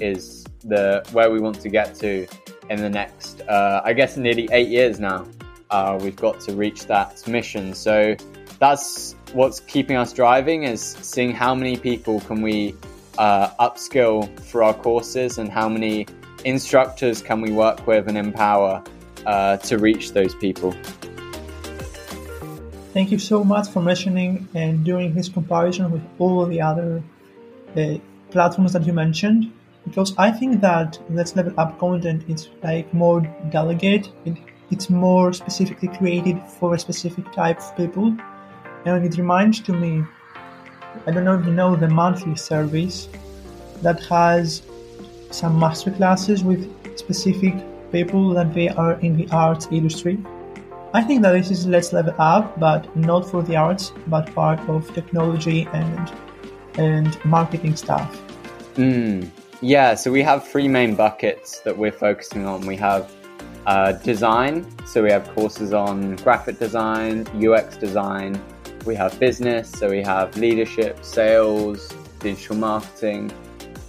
is 0.00 0.44
the 0.64 1.02
where 1.12 1.30
we 1.30 1.40
want 1.40 1.60
to 1.60 1.68
get 1.68 1.94
to 1.96 2.26
in 2.70 2.80
the 2.80 2.90
next, 2.90 3.40
uh, 3.42 3.80
I 3.84 3.92
guess, 3.92 4.16
nearly 4.16 4.48
eight 4.52 4.68
years 4.68 4.98
now. 5.00 5.26
uh, 5.70 5.98
we've 6.00 6.16
got 6.16 6.40
to 6.40 6.52
reach 6.54 6.86
that 6.86 7.26
mission. 7.26 7.74
So 7.74 8.16
that's 8.58 9.14
what's 9.32 9.60
keeping 9.60 9.96
us 9.96 10.12
driving 10.12 10.64
is 10.64 10.80
seeing 10.80 11.32
how 11.32 11.54
many 11.54 11.76
people 11.76 12.20
can 12.20 12.42
we 12.42 12.74
uh, 13.18 13.50
upskill 13.60 14.38
for 14.40 14.62
our 14.62 14.74
courses 14.74 15.38
and 15.38 15.50
how 15.50 15.68
many 15.68 16.06
instructors 16.44 17.20
can 17.20 17.40
we 17.40 17.50
work 17.50 17.86
with 17.86 18.08
and 18.08 18.16
empower 18.16 18.82
uh, 19.26 19.56
to 19.58 19.78
reach 19.78 20.12
those 20.12 20.34
people. 20.36 20.72
Thank 22.92 23.12
you 23.12 23.18
so 23.18 23.44
much 23.44 23.68
for 23.68 23.82
mentioning 23.82 24.48
and 24.54 24.84
doing 24.84 25.14
this 25.14 25.28
comparison 25.28 25.90
with 25.90 26.02
all 26.18 26.46
the 26.46 26.60
other 26.60 27.02
uh, 27.76 27.98
platforms 28.30 28.72
that 28.72 28.86
you 28.86 28.92
mentioned 28.92 29.52
because 29.88 30.14
I 30.18 30.30
think 30.30 30.60
that 30.60 30.98
Let's 31.10 31.34
Level 31.34 31.54
Up 31.58 31.78
content 31.78 32.24
is 32.28 32.48
like 32.62 32.92
more 32.92 33.20
delegate. 33.50 34.10
It, 34.24 34.36
it's 34.70 34.90
more 34.90 35.32
specifically 35.32 35.88
created 35.88 36.42
for 36.58 36.74
a 36.74 36.78
specific 36.78 37.32
type 37.32 37.58
of 37.58 37.76
people, 37.76 38.16
and 38.84 39.04
it 39.04 39.16
reminds 39.16 39.60
to 39.60 39.72
me. 39.72 40.04
I 41.06 41.10
don't 41.10 41.24
know 41.24 41.38
if 41.38 41.46
you 41.46 41.52
know 41.52 41.76
the 41.76 41.88
monthly 41.88 42.36
service 42.36 43.08
that 43.82 44.00
has 44.06 44.62
some 45.30 45.58
master 45.58 45.90
classes 45.90 46.42
with 46.42 46.68
specific 46.98 47.54
people 47.92 48.30
that 48.30 48.52
they 48.52 48.68
are 48.68 48.94
in 49.00 49.16
the 49.16 49.28
arts 49.30 49.68
industry. 49.70 50.18
I 50.94 51.02
think 51.02 51.22
that 51.22 51.32
this 51.32 51.50
is 51.50 51.66
Let's 51.66 51.92
Level 51.92 52.14
Up, 52.18 52.58
but 52.58 52.94
not 52.96 53.30
for 53.30 53.42
the 53.42 53.56
arts, 53.56 53.92
but 54.06 54.34
part 54.34 54.60
of 54.68 54.92
technology 54.94 55.68
and 55.72 56.12
and 56.78 57.24
marketing 57.24 57.76
stuff. 57.76 58.22
Mm. 58.74 59.30
Yeah, 59.60 59.96
so 59.96 60.12
we 60.12 60.22
have 60.22 60.46
three 60.46 60.68
main 60.68 60.94
buckets 60.94 61.58
that 61.60 61.76
we're 61.76 61.90
focusing 61.90 62.46
on. 62.46 62.64
We 62.64 62.76
have 62.76 63.10
uh, 63.66 63.90
design, 63.90 64.64
so 64.86 65.02
we 65.02 65.10
have 65.10 65.28
courses 65.34 65.72
on 65.72 66.14
graphic 66.16 66.60
design, 66.60 67.26
UX 67.36 67.76
design. 67.76 68.40
We 68.86 68.94
have 68.94 69.18
business, 69.18 69.68
so 69.68 69.90
we 69.90 70.00
have 70.02 70.36
leadership, 70.36 71.04
sales, 71.04 71.92
digital 72.20 72.54
marketing, 72.54 73.32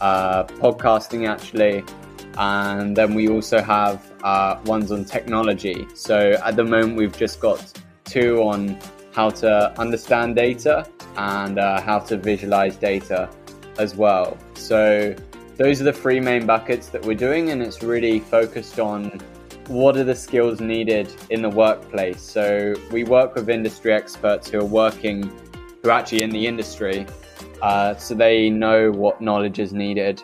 uh, 0.02 0.46
podcasting, 0.46 1.30
actually. 1.30 1.84
And 2.36 2.98
then 2.98 3.14
we 3.14 3.30
also 3.30 3.62
have 3.62 4.12
uh, 4.24 4.60
ones 4.66 4.92
on 4.92 5.06
technology. 5.06 5.86
So 5.94 6.32
at 6.44 6.56
the 6.56 6.64
moment, 6.64 6.96
we've 6.96 7.16
just 7.16 7.40
got 7.40 7.80
two 8.06 8.42
on 8.42 8.80
how 9.12 9.30
to 9.30 9.80
understand 9.80 10.36
data 10.36 10.88
and 11.16 11.60
uh, 11.60 11.80
how 11.80 12.00
to 12.00 12.18
visualize 12.18 12.76
data 12.76 13.30
as 13.78 13.96
well. 13.96 14.36
So 14.56 15.16
those 15.60 15.82
are 15.82 15.84
the 15.84 15.94
three 15.94 16.22
main 16.22 16.46
buckets 16.46 16.88
that 16.88 17.06
we're 17.06 17.14
doing, 17.14 17.50
and 17.50 17.62
it's 17.62 17.84
really 17.84 18.22
focused 18.22 18.80
on 18.80 19.20
what 19.68 19.98
are 19.98 20.06
the 20.06 20.16
skills 20.16 20.62
needed 20.62 21.14
in 21.32 21.42
the 21.42 21.50
workplace. 21.50 22.22
So 22.22 22.74
we 22.94 23.04
work 23.04 23.36
with 23.36 23.50
industry 23.50 23.92
experts 23.92 24.50
who 24.50 24.60
are 24.60 24.66
working, 24.66 25.22
who 25.84 25.90
are 25.90 25.92
actually 25.92 26.24
in 26.24 26.30
the 26.30 26.48
industry, 26.48 27.06
uh, 27.62 27.94
so 27.96 28.16
they 28.16 28.50
know 28.50 28.90
what 28.90 29.20
knowledge 29.20 29.60
is 29.60 29.74
needed, 29.74 30.24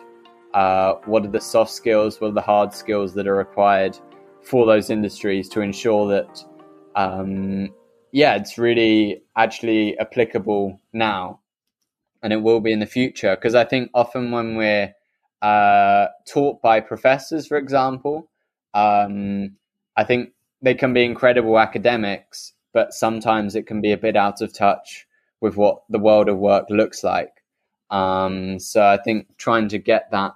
uh, 0.54 0.94
what 1.04 1.22
are 1.26 1.30
the 1.30 1.40
soft 1.40 1.70
skills, 1.70 2.18
what 2.18 2.28
are 2.28 2.34
the 2.34 2.40
hard 2.40 2.72
skills 2.72 3.12
that 3.12 3.28
are 3.28 3.36
required 3.36 3.98
for 4.42 4.64
those 4.64 4.88
industries 4.88 5.50
to 5.50 5.60
ensure 5.60 6.08
that, 6.08 6.42
um, 6.94 7.68
yeah, 8.10 8.36
it's 8.36 8.56
really 8.56 9.22
actually 9.36 9.98
applicable 9.98 10.80
now, 10.94 11.40
and 12.22 12.32
it 12.32 12.40
will 12.40 12.60
be 12.60 12.72
in 12.72 12.80
the 12.80 12.86
future. 12.86 13.36
Because 13.36 13.54
I 13.54 13.64
think 13.64 13.90
often 13.92 14.30
when 14.30 14.56
we're 14.56 14.94
uh, 15.42 16.06
taught 16.26 16.62
by 16.62 16.80
professors, 16.80 17.46
for 17.46 17.56
example. 17.56 18.28
Um, 18.74 19.56
I 19.96 20.04
think 20.04 20.30
they 20.62 20.74
can 20.74 20.92
be 20.92 21.04
incredible 21.04 21.58
academics, 21.58 22.52
but 22.72 22.92
sometimes 22.92 23.54
it 23.54 23.66
can 23.66 23.80
be 23.80 23.92
a 23.92 23.96
bit 23.96 24.16
out 24.16 24.40
of 24.40 24.52
touch 24.52 25.06
with 25.40 25.56
what 25.56 25.82
the 25.88 25.98
world 25.98 26.28
of 26.28 26.38
work 26.38 26.66
looks 26.70 27.04
like. 27.04 27.42
Um, 27.90 28.58
so 28.58 28.84
I 28.84 28.96
think 28.96 29.36
trying 29.36 29.68
to 29.68 29.78
get 29.78 30.10
that 30.10 30.34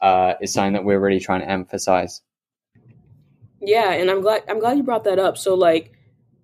uh, 0.00 0.34
is 0.40 0.52
something 0.52 0.74
that 0.74 0.84
we're 0.84 1.00
really 1.00 1.20
trying 1.20 1.40
to 1.40 1.50
emphasize. 1.50 2.20
Yeah, 3.60 3.92
and 3.92 4.10
I'm 4.10 4.20
glad 4.20 4.42
I'm 4.48 4.60
glad 4.60 4.76
you 4.76 4.82
brought 4.82 5.04
that 5.04 5.18
up. 5.18 5.38
So 5.38 5.54
like, 5.54 5.92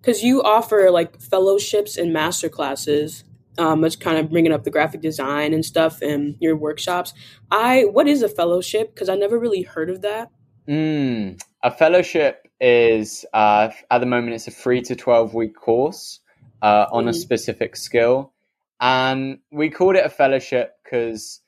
because 0.01 0.23
you 0.23 0.41
offer 0.41 0.89
like 0.89 1.21
fellowships 1.21 1.97
and 1.97 2.11
master 2.11 2.49
classes, 2.49 3.23
um, 3.57 3.81
much 3.81 3.99
kind 3.99 4.17
of 4.17 4.29
bringing 4.29 4.51
up 4.51 4.63
the 4.63 4.71
graphic 4.71 5.01
design 5.01 5.53
and 5.53 5.65
stuff 5.65 6.01
and 6.01 6.35
your 6.39 6.55
workshops. 6.55 7.13
I 7.49 7.85
what 7.91 8.07
is 8.07 8.21
a 8.21 8.29
fellowship? 8.29 8.93
Because 8.93 9.09
I 9.09 9.15
never 9.15 9.37
really 9.37 9.63
heard 9.63 9.89
of 9.89 10.01
that. 10.01 10.29
Mm, 10.67 11.41
a 11.63 11.71
fellowship 11.71 12.47
is 12.59 13.25
uh, 13.33 13.69
at 13.89 13.99
the 13.99 14.05
moment 14.05 14.33
it's 14.33 14.47
a 14.47 14.51
three 14.51 14.81
to 14.81 14.95
twelve 14.95 15.33
week 15.33 15.55
course 15.55 16.19
uh, 16.61 16.85
on 16.91 17.05
mm. 17.05 17.09
a 17.09 17.13
specific 17.13 17.75
skill, 17.75 18.33
and 18.79 19.39
we 19.51 19.69
called 19.69 19.95
it 19.95 20.05
a 20.05 20.09
fellowship 20.09 20.75
because 20.83 21.41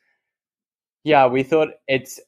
yeah, 1.04 1.28
we 1.28 1.44
thought 1.44 1.70
it's 1.88 2.20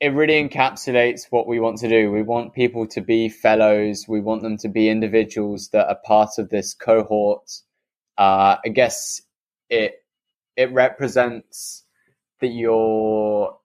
it 0.00 0.08
really 0.08 0.48
encapsulates 0.48 1.26
what 1.28 1.46
we 1.46 1.60
want 1.60 1.78
to 1.78 1.88
do. 1.88 2.10
We 2.10 2.22
want 2.22 2.54
people 2.54 2.86
to 2.88 3.02
be 3.02 3.28
fellows. 3.28 4.06
We 4.08 4.20
want 4.20 4.42
them 4.42 4.56
to 4.58 4.68
be 4.68 4.88
individuals 4.88 5.68
that 5.72 5.88
are 5.88 5.98
part 6.04 6.38
of 6.38 6.48
this 6.48 6.72
cohort 6.72 7.50
uh, 8.20 8.58
I 8.62 8.68
guess 8.68 9.22
it 9.70 9.94
it 10.54 10.70
represents 10.72 11.84
that 12.42 12.48
you're 12.48 13.56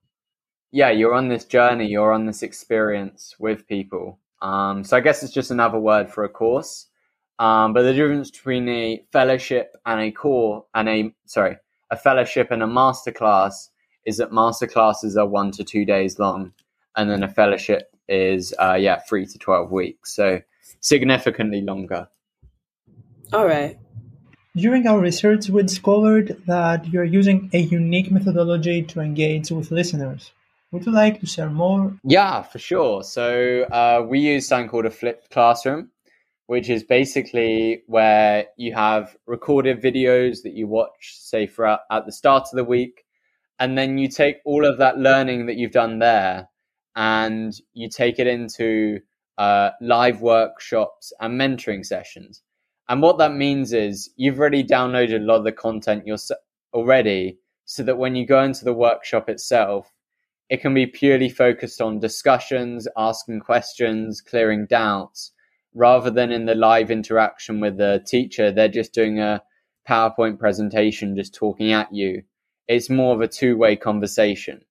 yeah 0.71 0.91
you're 0.91 1.13
on 1.13 1.27
this 1.27 1.43
journey, 1.43 1.87
you're 1.87 2.13
on 2.13 2.25
this 2.25 2.41
experience 2.41 3.35
with 3.37 3.67
people. 3.67 4.17
Um, 4.41 4.85
so 4.85 4.95
I 4.95 5.01
guess 5.01 5.23
it's 5.23 5.33
just 5.33 5.51
another 5.51 5.77
word 5.77 6.09
for 6.09 6.23
a 6.23 6.29
course. 6.29 6.87
Um, 7.37 7.73
but 7.73 7.81
the 7.81 7.93
difference 7.93 8.31
between 8.31 8.69
a 8.69 9.03
fellowship 9.11 9.75
and 9.85 9.99
a 9.99 10.11
core 10.11 10.65
and 10.73 10.87
a 10.87 11.13
sorry 11.25 11.57
a 11.91 11.97
fellowship 11.97 12.49
and 12.49 12.63
a 12.63 12.65
masterclass 12.65 13.67
is 14.05 14.17
that 14.17 14.31
masterclasses 14.31 15.17
are 15.17 15.27
one 15.27 15.51
to 15.51 15.65
two 15.65 15.83
days 15.83 16.17
long, 16.17 16.53
and 16.95 17.09
then 17.09 17.23
a 17.23 17.27
fellowship 17.27 17.93
is 18.07 18.53
uh, 18.57 18.77
yeah 18.79 18.99
three 19.09 19.25
to 19.25 19.37
twelve 19.37 19.69
weeks, 19.69 20.15
so 20.15 20.39
significantly 20.79 21.59
longer. 21.59 22.07
All 23.33 23.45
right. 23.45 23.77
During 24.55 24.87
our 24.87 24.99
research, 24.99 25.49
we 25.49 25.63
discovered 25.63 26.41
that 26.47 26.87
you 26.87 27.01
are 27.01 27.03
using 27.03 27.49
a 27.51 27.59
unique 27.59 28.09
methodology 28.09 28.83
to 28.83 29.01
engage 29.01 29.51
with 29.51 29.69
listeners. 29.69 30.31
Would 30.71 30.85
you 30.85 30.93
like 30.93 31.19
to 31.19 31.25
share 31.25 31.49
more? 31.49 31.93
Yeah, 32.05 32.41
for 32.41 32.57
sure. 32.57 33.03
So 33.03 33.63
uh, 33.63 34.05
we 34.07 34.19
use 34.19 34.47
something 34.47 34.69
called 34.69 34.85
a 34.85 34.91
flipped 34.91 35.29
classroom, 35.29 35.89
which 36.47 36.69
is 36.69 36.83
basically 36.83 37.83
where 37.87 38.45
you 38.55 38.73
have 38.73 39.17
recorded 39.25 39.81
videos 39.81 40.43
that 40.43 40.53
you 40.53 40.67
watch, 40.67 41.17
say, 41.17 41.47
for 41.47 41.67
at 41.67 42.05
the 42.05 42.13
start 42.13 42.43
of 42.43 42.55
the 42.55 42.63
week, 42.63 43.03
and 43.59 43.77
then 43.77 43.97
you 43.97 44.07
take 44.07 44.37
all 44.45 44.65
of 44.65 44.77
that 44.77 44.97
learning 44.97 45.47
that 45.47 45.57
you've 45.57 45.71
done 45.73 45.99
there 45.99 46.47
and 46.95 47.53
you 47.73 47.89
take 47.89 48.19
it 48.19 48.27
into 48.27 49.01
uh, 49.37 49.71
live 49.81 50.21
workshops 50.21 51.11
and 51.19 51.39
mentoring 51.39 51.85
sessions. 51.85 52.41
And 52.87 53.01
what 53.01 53.17
that 53.17 53.33
means 53.33 53.73
is 53.73 54.11
you've 54.15 54.39
already 54.39 54.63
downloaded 54.63 55.21
a 55.21 55.25
lot 55.25 55.37
of 55.37 55.43
the 55.43 55.51
content 55.51 56.05
yourself 56.05 56.39
already, 56.73 57.39
so 57.65 57.83
that 57.83 57.97
when 57.97 58.15
you 58.15 58.25
go 58.25 58.43
into 58.43 58.63
the 58.63 58.73
workshop 58.73 59.27
itself, 59.29 59.91
it 60.49 60.61
can 60.61 60.73
be 60.73 60.85
purely 60.85 61.29
focused 61.29 61.81
on 61.81 61.99
discussions, 61.99 62.87
asking 62.95 63.39
questions, 63.39 64.21
clearing 64.21 64.67
doubts, 64.67 65.31
rather 65.73 66.11
than 66.11 66.31
in 66.31 66.45
the 66.45 66.53
live 66.53 66.91
interaction 66.91 67.59
with 67.59 67.77
the 67.77 68.03
teacher. 68.05 68.51
They're 68.51 68.67
just 68.67 68.93
doing 68.93 69.19
a 69.19 69.41
PowerPoint 69.87 70.37
presentation, 70.37 71.15
just 71.15 71.33
talking 71.33 71.71
at 71.71 71.91
you. 71.93 72.23
It's 72.67 72.89
more 72.89 73.15
of 73.15 73.21
a 73.21 73.27
two 73.27 73.57
way 73.57 73.75
conversation. 73.75 74.61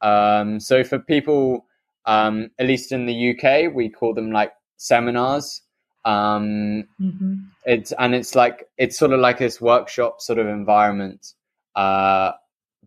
Um, 0.00 0.60
so 0.60 0.82
for 0.82 0.98
people, 0.98 1.66
um, 2.06 2.50
at 2.58 2.66
least 2.66 2.92
in 2.92 3.04
the 3.04 3.30
UK, 3.34 3.74
we 3.74 3.90
call 3.90 4.14
them 4.14 4.32
like 4.32 4.52
seminars 4.76 5.62
um 6.04 6.84
mm-hmm. 7.00 7.34
it's 7.66 7.92
and 7.98 8.14
it's 8.14 8.34
like 8.34 8.66
it's 8.78 8.98
sort 8.98 9.12
of 9.12 9.20
like 9.20 9.38
this 9.38 9.60
workshop 9.60 10.20
sort 10.20 10.38
of 10.38 10.46
environment 10.46 11.34
uh 11.76 12.32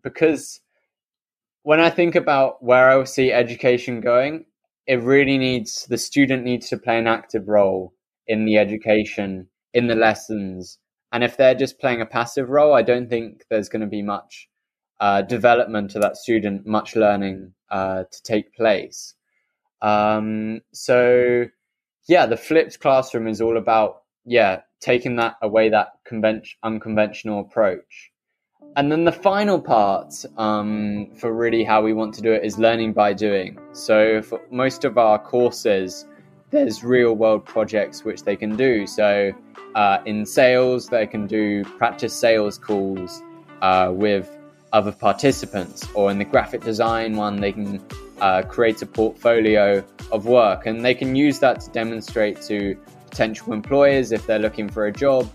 because 0.02 0.60
when 1.62 1.78
i 1.78 1.88
think 1.88 2.16
about 2.16 2.62
where 2.62 2.90
i 2.90 3.04
see 3.04 3.30
education 3.32 4.00
going 4.00 4.44
it 4.86 5.00
really 5.02 5.38
needs 5.38 5.86
the 5.86 5.98
student 5.98 6.42
needs 6.42 6.68
to 6.68 6.76
play 6.76 6.98
an 6.98 7.06
active 7.06 7.48
role 7.48 7.94
in 8.26 8.44
the 8.44 8.58
education 8.58 9.46
in 9.72 9.86
the 9.86 9.94
lessons 9.94 10.78
and 11.12 11.22
if 11.22 11.36
they're 11.36 11.54
just 11.54 11.78
playing 11.78 12.00
a 12.00 12.06
passive 12.06 12.50
role 12.50 12.74
i 12.74 12.82
don't 12.82 13.08
think 13.08 13.44
there's 13.48 13.68
going 13.68 13.80
to 13.80 13.86
be 13.86 14.02
much 14.02 14.48
uh, 15.00 15.22
development 15.22 15.90
to 15.90 15.98
that 15.98 16.16
student 16.16 16.66
much 16.66 16.96
learning 16.96 17.52
uh, 17.70 18.04
to 18.10 18.22
take 18.22 18.54
place 18.54 19.14
um, 19.82 20.60
so 20.72 21.44
yeah, 22.06 22.26
the 22.26 22.36
flipped 22.36 22.80
classroom 22.80 23.26
is 23.26 23.40
all 23.40 23.56
about 23.56 24.02
yeah 24.26 24.60
taking 24.80 25.16
that 25.16 25.36
away 25.42 25.68
that 25.70 25.88
convention 26.04 26.56
unconventional 26.62 27.40
approach. 27.40 28.10
And 28.76 28.90
then 28.90 29.04
the 29.04 29.12
final 29.12 29.60
part 29.60 30.12
um, 30.36 31.08
for 31.16 31.32
really 31.32 31.62
how 31.62 31.82
we 31.82 31.92
want 31.92 32.12
to 32.14 32.22
do 32.22 32.32
it 32.32 32.44
is 32.44 32.58
learning 32.58 32.92
by 32.92 33.12
doing. 33.12 33.58
So 33.72 34.20
for 34.20 34.40
most 34.50 34.84
of 34.84 34.98
our 34.98 35.18
courses, 35.18 36.06
there's 36.50 36.82
real 36.82 37.14
world 37.14 37.44
projects 37.44 38.04
which 38.04 38.24
they 38.24 38.34
can 38.34 38.56
do. 38.56 38.86
So 38.86 39.32
uh, 39.76 39.98
in 40.06 40.26
sales, 40.26 40.88
they 40.88 41.06
can 41.06 41.26
do 41.26 41.64
practice 41.64 42.14
sales 42.14 42.58
calls 42.58 43.22
uh, 43.62 43.92
with 43.92 44.33
other 44.74 44.92
participants, 44.92 45.88
or 45.94 46.10
in 46.10 46.18
the 46.18 46.24
graphic 46.24 46.60
design 46.60 47.16
one, 47.16 47.40
they 47.40 47.52
can 47.52 47.80
uh, 48.20 48.42
create 48.42 48.82
a 48.82 48.86
portfolio 48.86 49.82
of 50.12 50.26
work 50.26 50.66
and 50.66 50.84
they 50.84 50.94
can 50.94 51.16
use 51.16 51.38
that 51.38 51.60
to 51.60 51.70
demonstrate 51.70 52.40
to 52.42 52.76
potential 53.08 53.52
employers 53.52 54.12
if 54.12 54.26
they're 54.26 54.38
looking 54.38 54.68
for 54.68 54.86
a 54.86 54.92
job 54.92 55.30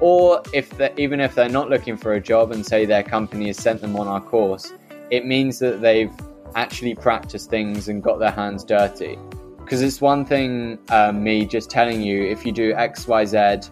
or 0.00 0.42
if 0.52 0.72
even 0.98 1.20
if 1.20 1.34
they're 1.34 1.48
not 1.48 1.70
looking 1.70 1.96
for 1.96 2.14
a 2.14 2.20
job 2.20 2.52
and 2.52 2.64
say 2.64 2.84
their 2.84 3.02
company 3.02 3.46
has 3.46 3.56
sent 3.56 3.80
them 3.80 3.96
on 3.96 4.08
our 4.08 4.20
course 4.20 4.72
it 5.10 5.24
means 5.24 5.58
that 5.58 5.80
they've 5.80 6.12
actually 6.54 6.94
practiced 6.94 7.50
things 7.50 7.88
and 7.88 8.02
got 8.02 8.18
their 8.18 8.30
hands 8.30 8.64
dirty. 8.64 9.18
Because 9.58 9.82
it's 9.82 10.00
one 10.00 10.24
thing 10.24 10.78
um, 10.90 11.22
me 11.22 11.46
just 11.46 11.70
telling 11.70 12.02
you 12.02 12.22
if 12.22 12.44
you 12.44 12.52
do 12.52 12.72
xyz 12.74 13.70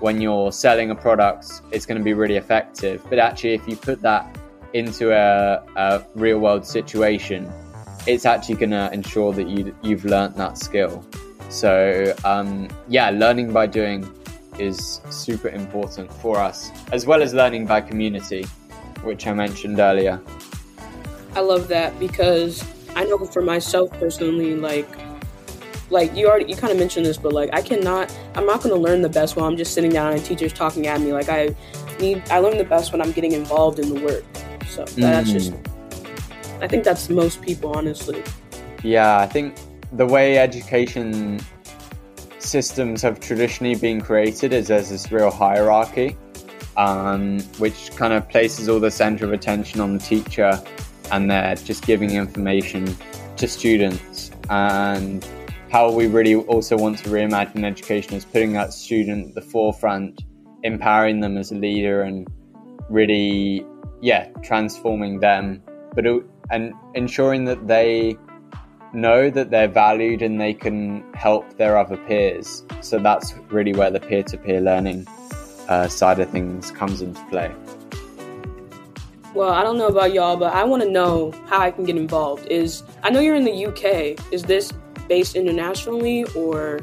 when 0.00 0.20
you're 0.20 0.52
selling 0.52 0.90
a 0.90 0.94
product 0.94 1.62
it's 1.72 1.84
going 1.84 1.98
to 1.98 2.04
be 2.04 2.14
really 2.14 2.36
effective. 2.36 3.04
But 3.08 3.18
actually 3.18 3.54
if 3.54 3.66
you 3.68 3.76
put 3.76 4.00
that 4.02 4.37
into 4.72 5.12
a, 5.12 5.62
a 5.76 6.04
real 6.14 6.38
world 6.38 6.66
situation 6.66 7.50
it's 8.08 8.24
actually 8.24 8.54
going 8.54 8.70
to 8.70 8.90
ensure 8.92 9.34
that 9.34 9.48
you, 9.48 9.74
you've 9.82 10.06
learned 10.06 10.34
that 10.36 10.56
skill. 10.56 11.04
So 11.50 12.14
um, 12.24 12.68
yeah 12.88 13.10
learning 13.10 13.52
by 13.52 13.66
doing 13.66 14.10
is 14.58 15.00
super 15.10 15.48
important 15.48 16.12
for 16.12 16.38
us 16.38 16.70
as 16.92 17.06
well 17.06 17.22
as 17.22 17.32
learning 17.32 17.64
by 17.64 17.80
community 17.80 18.44
which 19.04 19.26
i 19.26 19.32
mentioned 19.32 19.78
earlier. 19.78 20.20
I 21.36 21.40
love 21.40 21.68
that 21.68 21.96
because 22.00 22.64
i 22.96 23.04
know 23.04 23.18
for 23.18 23.42
myself 23.42 23.90
personally 24.00 24.56
like 24.56 24.88
like 25.90 26.14
you 26.16 26.26
already 26.26 26.46
you 26.50 26.56
kind 26.56 26.72
of 26.72 26.78
mentioned 26.78 27.06
this 27.06 27.16
but 27.16 27.32
like 27.32 27.50
i 27.52 27.62
cannot 27.62 28.12
i'm 28.34 28.46
not 28.46 28.60
going 28.60 28.74
to 28.74 28.80
learn 28.80 29.02
the 29.02 29.08
best 29.08 29.36
while 29.36 29.46
i'm 29.46 29.56
just 29.56 29.72
sitting 29.72 29.90
down 29.90 30.12
and 30.12 30.24
teachers 30.24 30.52
talking 30.52 30.88
at 30.88 31.00
me. 31.00 31.12
Like 31.12 31.28
i 31.28 31.54
need 32.00 32.22
i 32.30 32.38
learn 32.38 32.58
the 32.58 32.64
best 32.64 32.90
when 32.90 33.00
i'm 33.00 33.12
getting 33.12 33.32
involved 33.32 33.78
in 33.78 33.94
the 33.94 34.00
work 34.00 34.24
so 34.68 34.84
that's 34.84 35.30
mm. 35.30 35.32
just 35.32 35.52
i 36.62 36.68
think 36.68 36.84
that's 36.84 37.08
most 37.08 37.42
people 37.42 37.76
honestly 37.76 38.22
yeah 38.82 39.18
i 39.18 39.26
think 39.26 39.54
the 39.92 40.06
way 40.06 40.38
education 40.38 41.40
systems 42.38 43.02
have 43.02 43.18
traditionally 43.20 43.74
been 43.74 44.00
created 44.00 44.52
is 44.52 44.68
there's 44.68 44.90
this 44.90 45.10
real 45.10 45.30
hierarchy 45.30 46.16
um, 46.76 47.40
which 47.58 47.90
kind 47.96 48.12
of 48.12 48.28
places 48.28 48.68
all 48.68 48.78
the 48.78 48.90
center 48.90 49.24
of 49.24 49.32
attention 49.32 49.80
on 49.80 49.94
the 49.94 49.98
teacher 49.98 50.62
and 51.10 51.30
they're 51.30 51.56
just 51.56 51.84
giving 51.84 52.10
information 52.10 52.96
to 53.36 53.48
students 53.48 54.30
and 54.50 55.26
how 55.70 55.90
we 55.90 56.06
really 56.06 56.34
also 56.34 56.76
want 56.76 56.98
to 56.98 57.10
reimagine 57.10 57.64
education 57.64 58.14
is 58.14 58.24
putting 58.24 58.52
that 58.54 58.72
student 58.72 59.28
at 59.28 59.34
the 59.34 59.42
forefront, 59.42 60.22
empowering 60.62 61.20
them 61.20 61.36
as 61.36 61.52
a 61.52 61.54
leader, 61.54 62.02
and 62.02 62.26
really, 62.88 63.66
yeah, 64.00 64.28
transforming 64.42 65.20
them, 65.20 65.62
but 65.94 66.04
and 66.50 66.72
ensuring 66.94 67.44
that 67.44 67.66
they 67.66 68.16
know 68.92 69.30
that 69.30 69.50
they're 69.50 69.68
valued 69.68 70.22
and 70.22 70.40
they 70.40 70.54
can 70.54 71.04
help 71.14 71.56
their 71.56 71.76
other 71.76 71.96
peers. 71.96 72.64
So 72.80 72.98
that's 72.98 73.34
really 73.50 73.72
where 73.72 73.90
the 73.90 74.00
peer-to-peer 74.00 74.60
learning 74.60 75.06
uh, 75.68 75.88
side 75.88 76.18
of 76.20 76.30
things 76.30 76.70
comes 76.70 77.02
into 77.02 77.22
play. 77.26 77.52
Well, 79.34 79.50
I 79.50 79.62
don't 79.62 79.76
know 79.76 79.88
about 79.88 80.14
y'all, 80.14 80.36
but 80.36 80.54
I 80.54 80.64
want 80.64 80.82
to 80.82 80.90
know 80.90 81.32
how 81.46 81.60
I 81.60 81.70
can 81.70 81.84
get 81.84 81.96
involved. 81.96 82.46
Is 82.50 82.82
I 83.02 83.10
know 83.10 83.20
you're 83.20 83.36
in 83.36 83.44
the 83.44 83.66
UK. 83.66 84.32
Is 84.32 84.42
this 84.42 84.72
based 85.06 85.36
internationally 85.36 86.24
or? 86.34 86.80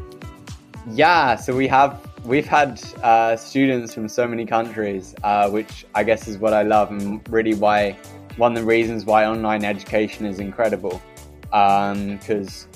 Yeah, 0.91 1.36
so 1.36 1.55
we 1.55 1.67
have 1.67 2.04
we've 2.25 2.48
had 2.48 2.82
uh, 3.03 3.36
students 3.36 3.94
from 3.94 4.08
so 4.10 4.27
many 4.27 4.46
countries, 4.46 5.15
uh, 5.24 5.50
which 5.50 5.86
I 5.94 6.03
guess 6.03 6.27
is 6.27 6.38
what 6.38 6.53
I 6.53 6.64
love 6.64 6.92
and 6.92 7.27
really 7.29 7.53
why 7.53 7.98
one 8.38 8.53
of 8.53 8.59
the 8.59 8.66
reasons 8.66 9.05
why 9.05 9.25
online 9.25 9.64
education 9.64 10.25
is 10.25 10.40
incredible. 10.40 11.01
Because 11.44 12.66
um, 12.66 12.70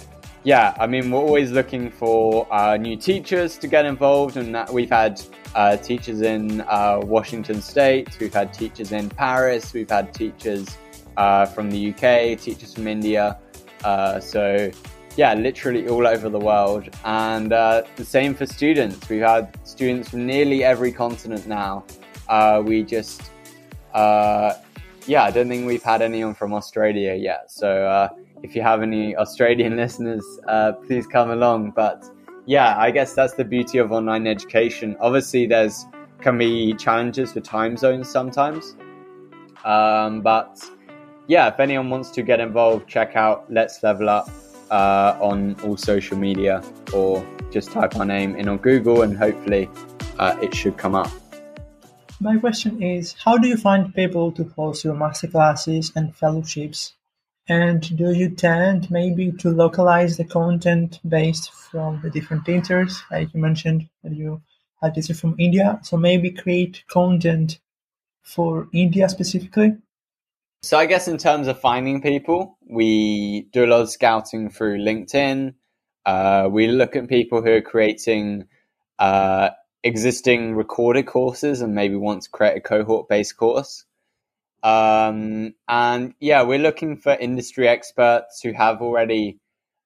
yeah, 0.43 0.75
I 0.79 0.87
mean 0.87 1.11
we're 1.11 1.19
always 1.19 1.51
looking 1.51 1.89
for 1.89 2.47
uh, 2.53 2.77
new 2.77 2.95
teachers 2.95 3.57
to 3.57 3.67
get 3.67 3.85
involved, 3.85 4.37
and 4.37 4.53
that 4.53 4.71
we've 4.71 4.89
had 4.89 5.21
uh, 5.55 5.77
teachers 5.77 6.21
in 6.21 6.61
uh, 6.61 7.01
Washington 7.03 7.61
State, 7.61 8.17
we've 8.19 8.33
had 8.33 8.53
teachers 8.53 8.91
in 8.91 9.09
Paris, 9.09 9.73
we've 9.73 9.89
had 9.89 10.13
teachers 10.13 10.77
uh, 11.17 11.45
from 11.45 11.69
the 11.71 11.89
UK, 11.89 12.39
teachers 12.39 12.73
from 12.73 12.87
India. 12.87 13.37
so 14.21 14.71
yeah, 15.19 15.33
literally 15.33 15.89
all 15.89 16.07
over 16.07 16.29
the 16.29 16.39
world. 16.39 16.87
And 17.03 17.51
uh, 17.51 17.81
the 17.97 18.05
same 18.05 18.33
for 18.33 18.45
students. 18.45 19.09
We've 19.09 19.21
had 19.21 19.53
students 19.67 20.11
from 20.11 20.25
nearly 20.25 20.63
every 20.63 20.93
continent 20.93 21.45
now. 21.45 21.83
Uh, 22.29 22.63
we 22.65 22.83
just, 22.83 23.29
uh, 23.93 24.53
yeah, 25.07 25.23
I 25.23 25.31
don't 25.31 25.49
think 25.49 25.67
we've 25.67 25.83
had 25.83 26.01
anyone 26.01 26.35
from 26.35 26.53
Australia 26.53 27.15
yet. 27.15 27.51
So 27.51 27.85
uh, 27.85 28.07
if 28.43 28.55
you 28.55 28.61
have 28.61 28.81
any 28.81 29.13
Australian 29.17 29.75
listeners, 29.83 30.23
uh, 30.47 30.71
please 30.87 31.05
come 31.05 31.31
along. 31.31 31.71
But 31.71 32.05
yeah, 32.45 32.77
I 32.77 32.89
guess 32.89 33.13
that's 33.13 33.33
the 33.33 33.43
beauty 33.43 33.77
of 33.77 33.91
online 33.91 34.25
education. 34.25 34.95
Obviously, 35.01 35.45
there's 35.47 35.85
can 36.21 36.37
be 36.37 36.73
challenges 36.75 37.35
with 37.35 37.43
time 37.43 37.75
zones 37.75 38.07
sometimes. 38.07 38.77
Um, 39.65 40.21
but 40.21 40.63
yeah, 41.27 41.49
if 41.49 41.59
anyone 41.59 41.89
wants 41.89 42.09
to 42.11 42.21
get 42.21 42.39
involved, 42.39 42.87
check 42.87 43.17
out 43.17 43.51
Let's 43.51 43.83
Level 43.83 44.07
Up 44.07 44.29
uh, 44.71 45.17
on 45.19 45.55
all 45.63 45.77
social 45.77 46.17
media 46.17 46.63
or 46.93 47.25
just 47.51 47.71
type 47.71 47.95
our 47.95 48.05
name 48.05 48.35
in 48.35 48.47
on 48.47 48.57
Google 48.57 49.01
and 49.01 49.17
hopefully 49.17 49.69
uh, 50.17 50.37
it 50.41 50.53
should 50.53 50.77
come 50.77 50.95
up. 50.95 51.11
My 52.19 52.37
question 52.37 52.83
is 52.83 53.15
How 53.23 53.37
do 53.37 53.47
you 53.47 53.55
find 53.55 53.95
people 53.95 54.31
to 54.33 54.43
host 54.55 54.83
your 54.83 54.95
masterclasses 54.95 55.95
and 55.95 56.15
fellowships? 56.15 56.93
And 57.47 57.81
do 57.97 58.11
you 58.11 58.29
tend 58.29 58.91
maybe 58.91 59.31
to 59.31 59.49
localize 59.49 60.17
the 60.17 60.25
content 60.25 60.99
based 61.07 61.51
from 61.51 61.99
the 62.03 62.09
different 62.09 62.45
teachers? 62.45 63.01
Like 63.09 63.33
you 63.33 63.39
mentioned 63.39 63.89
that 64.03 64.13
you 64.13 64.41
had 64.81 64.95
teachers 64.95 65.19
from 65.19 65.35
India. 65.39 65.79
So 65.81 65.97
maybe 65.97 66.29
create 66.29 66.83
content 66.87 67.59
for 68.21 68.67
India 68.73 69.09
specifically? 69.09 69.77
So 70.61 70.77
I 70.77 70.87
guess 70.87 71.07
in 71.07 71.17
terms 71.17 71.47
of 71.47 71.59
finding 71.59 72.01
people, 72.01 72.57
we 72.69 73.47
do 73.53 73.63
a 73.63 73.67
lot 73.67 73.81
of 73.81 73.89
scouting 73.89 74.49
through 74.49 74.79
LinkedIn. 74.79 75.53
Uh, 76.05 76.49
we 76.51 76.67
look 76.67 76.97
at 76.97 77.07
people 77.07 77.41
who 77.41 77.51
are 77.51 77.61
creating 77.61 78.45
uh, 78.99 79.51
existing 79.83 80.55
recorded 80.55 81.03
courses 81.03 81.61
and 81.61 81.73
maybe 81.73 81.95
want 81.95 82.23
to 82.23 82.29
create 82.29 82.57
a 82.57 82.61
cohort-based 82.61 83.37
course. 83.37 83.85
Um, 84.61 85.53
and 85.69 86.13
yeah, 86.19 86.41
we're 86.43 86.59
looking 86.59 86.97
for 86.97 87.13
industry 87.13 87.69
experts 87.69 88.41
who 88.41 88.51
have 88.51 88.81
already 88.81 89.39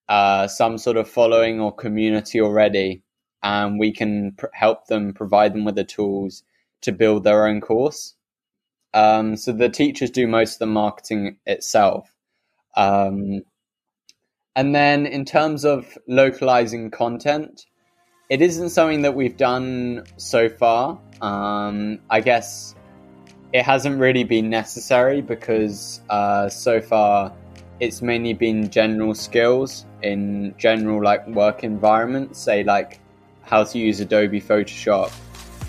uh, 0.10 0.48
some 0.48 0.80
sort 0.80 0.98
of 0.98 1.08
following 1.08 1.62
or 1.62 1.72
community 1.72 2.42
already, 2.42 3.04
and 3.44 3.80
we 3.80 3.92
can 3.92 4.32
pr- 4.32 4.48
help 4.54 4.88
them 4.88 5.14
provide 5.14 5.54
them 5.54 5.66
with 5.66 5.76
the 5.76 5.84
tools 5.84 6.44
to 6.82 6.92
build 6.92 7.24
their 7.24 7.46
own 7.46 7.62
course. 7.62 8.16
Um, 8.94 9.36
so 9.38 9.52
the 9.52 9.70
teachers 9.70 10.12
do 10.12 10.28
most 10.28 10.56
of 10.56 10.60
the 10.60 10.66
marketing 10.68 11.38
itself. 11.46 12.14
Um, 12.76 13.42
and 14.56 14.76
then 14.76 15.06
in 15.06 15.26
terms 15.26 15.66
of 15.66 15.98
localizing 16.08 16.92
content, 16.92 17.66
it 18.30 18.42
isn't 18.42 18.70
something 18.70 19.02
that 19.02 19.16
we've 19.16 19.38
done 19.38 20.04
so 20.18 20.50
far. 20.50 21.00
Um, 21.22 22.00
I 22.10 22.22
guess 22.22 22.76
it 23.52 23.64
hasn't 23.64 24.00
really 24.00 24.24
been 24.24 24.50
necessary 24.50 25.22
because 25.22 26.02
uh, 26.10 26.50
so 26.50 26.82
far 26.82 27.34
it's 27.80 28.02
mainly 28.02 28.34
been 28.34 28.70
general 28.70 29.14
skills 29.14 29.86
in 30.02 30.54
general 30.58 31.04
like 31.04 31.28
work 31.28 31.64
environments, 31.64 32.40
say 32.40 32.64
like 32.64 33.00
how 33.42 33.64
to 33.64 33.78
use 33.78 34.00
Adobe 34.00 34.42
Photoshop. 34.42 35.12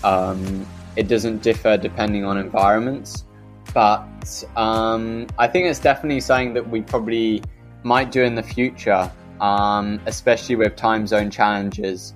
Um, 0.03 0.65
it 0.95 1.07
doesn't 1.07 1.41
differ 1.41 1.77
depending 1.77 2.25
on 2.25 2.37
environments. 2.37 3.25
But 3.73 4.43
um, 4.55 5.27
I 5.37 5.47
think 5.47 5.67
it's 5.67 5.79
definitely 5.79 6.21
something 6.21 6.53
that 6.53 6.69
we 6.69 6.81
probably 6.81 7.43
might 7.83 8.11
do 8.11 8.23
in 8.23 8.35
the 8.35 8.43
future, 8.43 9.11
um, 9.41 9.99
especially 10.05 10.55
with 10.55 10.75
time 10.75 11.07
zone 11.07 11.29
challenges. 11.29 12.13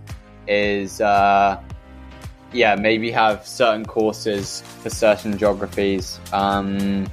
Is 0.47 1.01
uh, 1.01 1.61
yeah, 2.53 2.75
maybe 2.75 3.11
have 3.11 3.45
certain 3.45 3.85
courses 3.85 4.61
for 4.81 4.89
certain 4.89 5.37
geographies. 5.37 6.19
Um, 6.33 7.05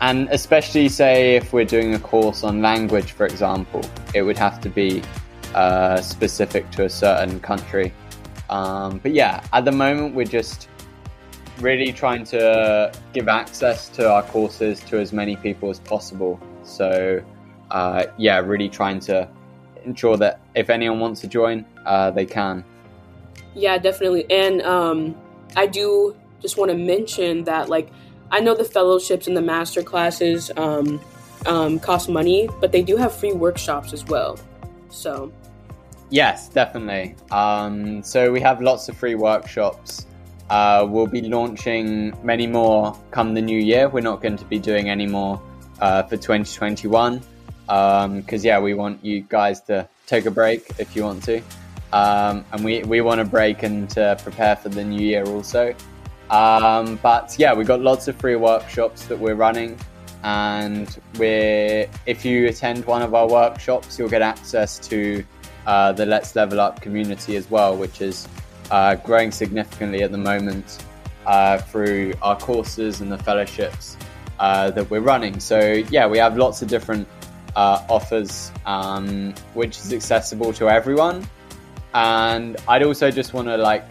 and 0.00 0.28
especially, 0.30 0.88
say, 0.88 1.36
if 1.36 1.52
we're 1.52 1.64
doing 1.64 1.94
a 1.94 1.98
course 1.98 2.42
on 2.42 2.62
language, 2.62 3.12
for 3.12 3.26
example, 3.26 3.82
it 4.14 4.22
would 4.22 4.38
have 4.38 4.60
to 4.62 4.68
be 4.68 5.02
uh, 5.54 6.00
specific 6.00 6.70
to 6.72 6.84
a 6.84 6.88
certain 6.88 7.40
country. 7.40 7.92
Um, 8.48 8.98
but 8.98 9.12
yeah, 9.12 9.44
at 9.52 9.64
the 9.64 9.72
moment, 9.72 10.14
we're 10.14 10.24
just 10.24 10.68
really 11.60 11.92
trying 11.92 12.24
to 12.24 12.92
give 13.12 13.28
access 13.28 13.88
to 13.90 14.10
our 14.10 14.22
courses 14.22 14.80
to 14.80 14.98
as 14.98 15.12
many 15.12 15.36
people 15.36 15.70
as 15.70 15.78
possible. 15.80 16.40
So, 16.62 17.22
uh, 17.70 18.06
yeah, 18.18 18.38
really 18.38 18.68
trying 18.68 19.00
to 19.00 19.28
ensure 19.84 20.16
that 20.16 20.40
if 20.54 20.70
anyone 20.70 21.00
wants 21.00 21.20
to 21.22 21.26
join, 21.26 21.64
uh, 21.86 22.10
they 22.10 22.26
can. 22.26 22.64
Yeah, 23.54 23.78
definitely. 23.78 24.30
And 24.30 24.62
um, 24.62 25.16
I 25.56 25.66
do 25.66 26.16
just 26.40 26.56
want 26.56 26.70
to 26.70 26.76
mention 26.76 27.44
that, 27.44 27.68
like, 27.68 27.90
I 28.30 28.40
know 28.40 28.54
the 28.54 28.64
fellowships 28.64 29.26
and 29.26 29.36
the 29.36 29.42
master 29.42 29.82
classes 29.82 30.50
um, 30.56 31.00
um, 31.46 31.80
cost 31.80 32.08
money, 32.08 32.48
but 32.60 32.70
they 32.70 32.82
do 32.82 32.96
have 32.96 33.14
free 33.14 33.32
workshops 33.32 33.92
as 33.92 34.04
well. 34.04 34.38
So, 34.90 35.32
yes, 36.10 36.48
definitely. 36.48 37.16
Um, 37.30 38.02
so 38.02 38.30
we 38.30 38.40
have 38.40 38.60
lots 38.60 38.88
of 38.88 38.96
free 38.96 39.16
workshops. 39.16 40.06
Uh, 40.50 40.84
we'll 40.90 41.06
be 41.06 41.22
launching 41.22 42.12
many 42.24 42.46
more 42.46 42.98
come 43.12 43.34
the 43.34 43.40
new 43.40 43.58
year. 43.58 43.88
We're 43.88 44.00
not 44.00 44.20
going 44.20 44.36
to 44.36 44.44
be 44.44 44.58
doing 44.58 44.90
any 44.90 45.06
more 45.06 45.40
uh, 45.80 46.02
for 46.02 46.16
2021 46.16 47.22
because 47.66 48.04
um, 48.04 48.24
yeah, 48.40 48.58
we 48.58 48.74
want 48.74 49.04
you 49.04 49.20
guys 49.20 49.60
to 49.62 49.88
take 50.06 50.26
a 50.26 50.30
break 50.30 50.72
if 50.78 50.96
you 50.96 51.04
want 51.04 51.22
to, 51.22 51.40
um, 51.92 52.44
and 52.52 52.64
we 52.64 52.82
we 52.82 53.00
want 53.00 53.20
a 53.20 53.24
break 53.24 53.62
and 53.62 53.88
to 53.90 54.18
prepare 54.24 54.56
for 54.56 54.70
the 54.70 54.82
new 54.82 55.00
year 55.00 55.24
also. 55.24 55.72
Um, 56.30 56.98
but 57.00 57.36
yeah, 57.38 57.54
we've 57.54 57.68
got 57.68 57.80
lots 57.80 58.08
of 58.08 58.16
free 58.16 58.34
workshops 58.34 59.06
that 59.06 59.20
we're 59.20 59.36
running, 59.36 59.78
and 60.24 60.98
we're 61.16 61.88
if 62.06 62.24
you 62.24 62.48
attend 62.48 62.86
one 62.86 63.02
of 63.02 63.14
our 63.14 63.28
workshops, 63.28 64.00
you'll 64.00 64.08
get 64.08 64.22
access 64.22 64.80
to 64.88 65.24
uh, 65.66 65.92
the 65.92 66.06
Let's 66.06 66.34
Level 66.34 66.58
Up 66.58 66.80
community 66.80 67.36
as 67.36 67.48
well, 67.48 67.76
which 67.76 68.00
is 68.00 68.26
uh, 68.70 68.94
growing 68.96 69.32
significantly 69.32 70.02
at 70.02 70.12
the 70.12 70.18
moment 70.18 70.84
uh, 71.26 71.58
through 71.58 72.14
our 72.22 72.38
courses 72.38 73.00
and 73.00 73.10
the 73.10 73.18
fellowships 73.18 73.96
uh, 74.38 74.70
that 74.70 74.88
we're 74.90 75.00
running. 75.00 75.38
So 75.40 75.84
yeah, 75.90 76.06
we 76.06 76.18
have 76.18 76.36
lots 76.36 76.62
of 76.62 76.68
different 76.68 77.06
uh, 77.56 77.84
offers, 77.88 78.52
um, 78.66 79.34
which 79.54 79.78
is 79.78 79.92
accessible 79.92 80.52
to 80.54 80.68
everyone. 80.68 81.26
And 81.94 82.56
I'd 82.68 82.82
also 82.82 83.10
just 83.10 83.34
want 83.34 83.48
to 83.48 83.56
like 83.56 83.84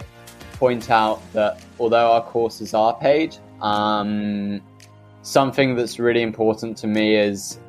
point 0.54 0.90
out 0.90 1.22
that 1.34 1.64
although 1.80 2.12
our 2.12 2.24
courses 2.24 2.74
are 2.74 2.96
paid, 2.96 3.36
um, 3.62 4.62
something 5.22 5.76
that's 5.76 6.00
really 6.00 6.22
important 6.22 6.78
to 6.78 6.88
me 6.88 7.16
is 7.16 7.60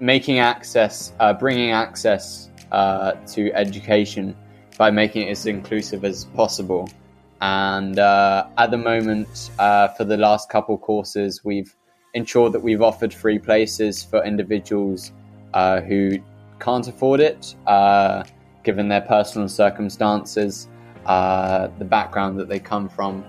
making 0.00 0.38
access, 0.38 1.12
uh, 1.20 1.32
bringing 1.32 1.70
access 1.70 2.48
uh, 2.72 3.12
to 3.26 3.52
education 3.54 4.36
by 4.76 4.90
making 4.90 5.28
it 5.28 5.30
as 5.30 5.46
inclusive 5.46 6.04
as 6.04 6.24
possible. 6.24 6.88
And 7.40 7.98
uh, 7.98 8.46
at 8.56 8.70
the 8.70 8.78
moment, 8.78 9.50
uh, 9.58 9.88
for 9.88 10.04
the 10.04 10.16
last 10.16 10.48
couple 10.48 10.78
courses, 10.78 11.44
we've 11.44 11.74
ensured 12.14 12.52
that 12.52 12.60
we've 12.60 12.82
offered 12.82 13.12
free 13.12 13.38
places 13.38 14.02
for 14.02 14.24
individuals 14.24 15.12
uh, 15.52 15.80
who 15.80 16.18
can't 16.58 16.86
afford 16.88 17.20
it, 17.20 17.54
uh, 17.66 18.24
given 18.62 18.88
their 18.88 19.02
personal 19.02 19.48
circumstances, 19.48 20.68
uh, 21.06 21.68
the 21.78 21.84
background 21.84 22.38
that 22.38 22.48
they 22.48 22.58
come 22.58 22.88
from. 22.88 23.24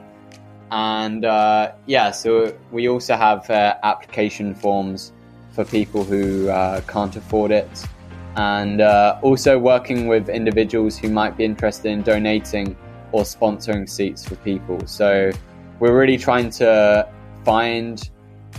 And 0.71 1.25
uh, 1.25 1.73
yeah, 1.86 2.12
so 2.12 2.58
we 2.71 2.88
also 2.88 3.15
have 3.15 3.49
application 3.49 4.55
forms 4.55 5.12
for 5.51 5.65
people 5.65 6.03
who 6.03 6.47
can't 6.88 7.15
afford 7.15 7.51
it 7.51 7.69
and 8.36 8.82
uh, 8.82 9.17
also 9.21 9.58
working 9.58 10.08
with 10.08 10.30
individuals 10.30 10.98
who 10.98 11.10
might 11.10 11.38
be 11.38 11.45
interested 11.45 11.89
in 11.89 12.02
donating 12.02 12.76
or 13.12 13.24
sponsoring 13.24 13.88
seats 13.88 14.28
for 14.28 14.36
people. 14.38 14.86
So 14.88 15.32
we're 15.80 15.98
really 15.98 16.17
trying 16.17 16.50
to 16.52 17.08
find 17.43 18.10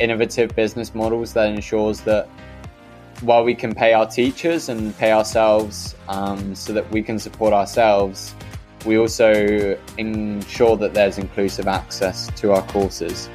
innovative 0.01 0.55
business 0.55 0.95
models 0.95 1.33
that 1.35 1.49
ensures 1.49 2.01
that 2.03 2.29
while 3.21 3.45
we 3.45 3.55
can 3.55 3.75
pay 3.75 3.93
our 3.93 4.07
teachers 4.07 4.69
and 4.69 4.97
pay 4.99 5.13
ourselves 5.13 5.95
um, 6.09 6.55
so 6.55 6.73
that 6.73 6.91
we 6.91 7.03
can 7.03 7.19
support 7.19 7.53
ourselves, 7.53 8.35
we 8.85 8.99
also 8.99 9.79
ensure 9.99 10.77
that 10.77 10.95
there's 10.95 11.19
inclusive 11.19 11.67
access 11.67 12.29
to 12.37 12.53
our 12.53 12.63
courses. 12.63 13.29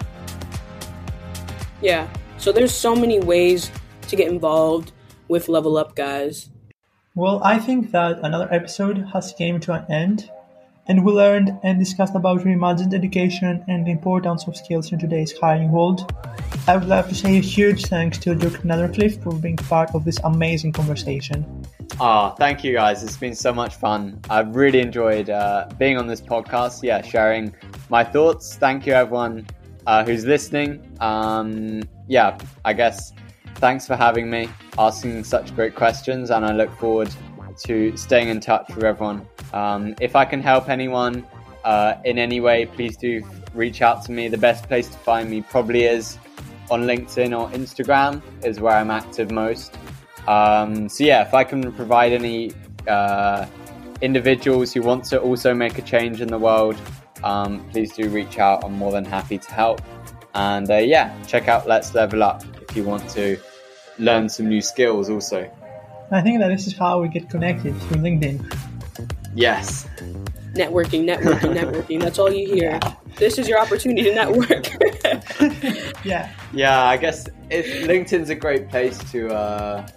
Yeah, 1.82 2.08
so 2.38 2.52
there's 2.52 2.74
so 2.74 2.96
many 2.96 3.20
ways 3.20 3.72
to 4.08 4.16
get 4.16 4.32
involved 4.32 4.92
with 5.32 5.48
Level 5.48 5.78
Up, 5.78 5.96
guys? 5.96 6.50
Well, 7.16 7.42
I 7.42 7.58
think 7.58 7.92
that 7.92 8.20
another 8.22 8.50
episode 8.52 8.98
has 9.14 9.32
came 9.32 9.62
to 9.62 9.72
an 9.72 9.86
end, 9.90 10.30
and 10.88 11.06
we 11.06 11.14
learned 11.14 11.58
and 11.64 11.80
discussed 11.80 12.16
about 12.16 12.42
reimagined 12.42 12.94
education 12.94 13.64
and 13.70 13.88
the 13.88 13.92
importance 13.92 14.46
of 14.46 14.58
skills 14.58 14.92
in 14.92 15.00
today's 15.00 15.32
hiring 15.38 15.72
world. 15.72 16.14
I 16.68 16.76
would 16.76 16.90
like 16.90 17.08
to 17.08 17.16
say 17.16 17.38
a 17.38 17.40
huge 17.40 17.86
thanks 17.86 18.18
to 18.20 18.36
Luke 18.36 18.62
Nethercliffe 18.64 19.24
for 19.24 19.34
being 19.34 19.56
part 19.56 19.96
of 19.96 20.04
this 20.04 20.20
amazing 20.26 20.74
conversation. 20.74 21.46
Ah, 22.02 22.34
oh, 22.34 22.36
thank 22.36 22.62
you 22.66 22.74
guys. 22.74 23.02
It's 23.02 23.16
been 23.16 23.36
so 23.36 23.54
much 23.54 23.76
fun. 23.76 24.20
I've 24.30 24.54
really 24.54 24.82
enjoyed 24.82 25.30
uh, 25.30 25.70
being 25.80 25.98
on 25.98 26.08
this 26.08 26.20
podcast. 26.20 26.84
Yeah, 26.84 27.02
sharing 27.04 27.56
my 27.90 28.04
thoughts. 28.04 28.58
Thank 28.58 28.86
you, 28.86 28.92
everyone 28.92 29.48
uh, 29.88 30.04
who's 30.04 30.26
listening. 30.26 30.94
Um, 31.00 31.84
yeah, 32.10 32.38
I 32.66 32.74
guess 32.74 33.14
thanks 33.56 33.88
for 33.88 33.96
having 33.96 34.30
me, 34.30 34.50
asking 34.78 35.24
such 35.24 35.56
great 35.56 35.76
questions, 35.76 36.30
and 36.30 36.46
I 36.46 36.54
look 36.54 36.72
forward 36.78 37.10
to 37.66 37.96
staying 37.98 38.30
in 38.30 38.40
touch 38.40 38.68
with 38.74 38.84
everyone. 38.84 39.28
Um, 39.54 39.96
if 40.02 40.16
I 40.16 40.26
can 40.26 40.42
help 40.42 40.70
anyone 40.70 41.26
uh, 41.64 41.96
in 42.06 42.18
any 42.18 42.40
way, 42.40 42.66
please 42.66 42.98
do 42.98 43.24
reach 43.54 43.82
out 43.82 44.04
to 44.06 44.12
me. 44.12 44.28
The 44.28 44.38
best 44.38 44.68
place 44.68 44.88
to 44.90 44.98
find 44.98 45.30
me 45.30 45.42
probably 45.42 45.84
is 45.84 46.18
on 46.70 46.84
LinkedIn 46.84 47.38
or 47.38 47.50
Instagram, 47.52 48.22
is 48.44 48.60
where 48.60 48.76
I'm 48.78 48.92
active 48.92 49.32
most. 49.32 49.78
Um, 50.28 50.88
so, 50.88 51.04
yeah, 51.04 51.22
if 51.22 51.34
I 51.34 51.44
can 51.44 51.72
provide 51.74 52.14
any 52.14 52.54
uh, 52.88 53.46
individuals 54.02 54.74
who 54.74 54.82
want 54.82 55.04
to 55.06 55.20
also 55.20 55.54
make 55.54 55.78
a 55.78 55.82
change 55.82 56.22
in 56.22 56.30
the 56.30 56.40
world, 56.40 56.80
um, 57.24 57.68
please 57.70 57.94
do 57.94 58.10
reach 58.10 58.40
out. 58.40 58.64
I'm 58.64 58.74
more 58.74 58.92
than 58.92 59.06
happy 59.06 59.38
to 59.38 59.52
help. 59.52 59.82
And 60.34 60.70
uh, 60.72 60.78
yeah, 60.78 61.14
check 61.26 61.48
out 61.48 61.68
Let's 61.68 61.94
Level 61.94 62.24
Up 62.24 62.44
if 62.72 62.78
you 62.78 62.84
want 62.86 63.10
to 63.10 63.38
learn 64.00 64.30
some 64.30 64.48
new 64.48 64.62
skills 64.62 65.10
also. 65.10 65.50
I 66.10 66.22
think 66.22 66.40
that 66.40 66.48
this 66.48 66.68
is 66.68 66.78
how 66.78 67.02
we 67.02 67.10
get 67.10 67.30
connected 67.30 67.78
through 67.82 67.98
LinkedIn. 67.98 68.40
Yes. 69.36 69.88
Networking, 70.54 71.06
networking, 71.06 71.54
networking. 71.58 72.02
That's 72.02 72.18
all 72.18 72.32
you 72.32 72.48
hear. 72.48 72.80
Yeah. 72.82 72.96
This 73.18 73.38
is 73.38 73.48
your 73.48 73.60
opportunity 73.60 74.04
to 74.04 74.16
network. 74.16 74.70
yeah. 76.06 76.32
Yeah, 76.54 76.84
I 76.84 76.96
guess 76.96 77.28
it, 77.50 77.88
LinkedIn's 77.88 78.30
a 78.30 78.36
great 78.36 78.70
place 78.70 78.98
to, 79.12 79.34
uh, 79.34 79.88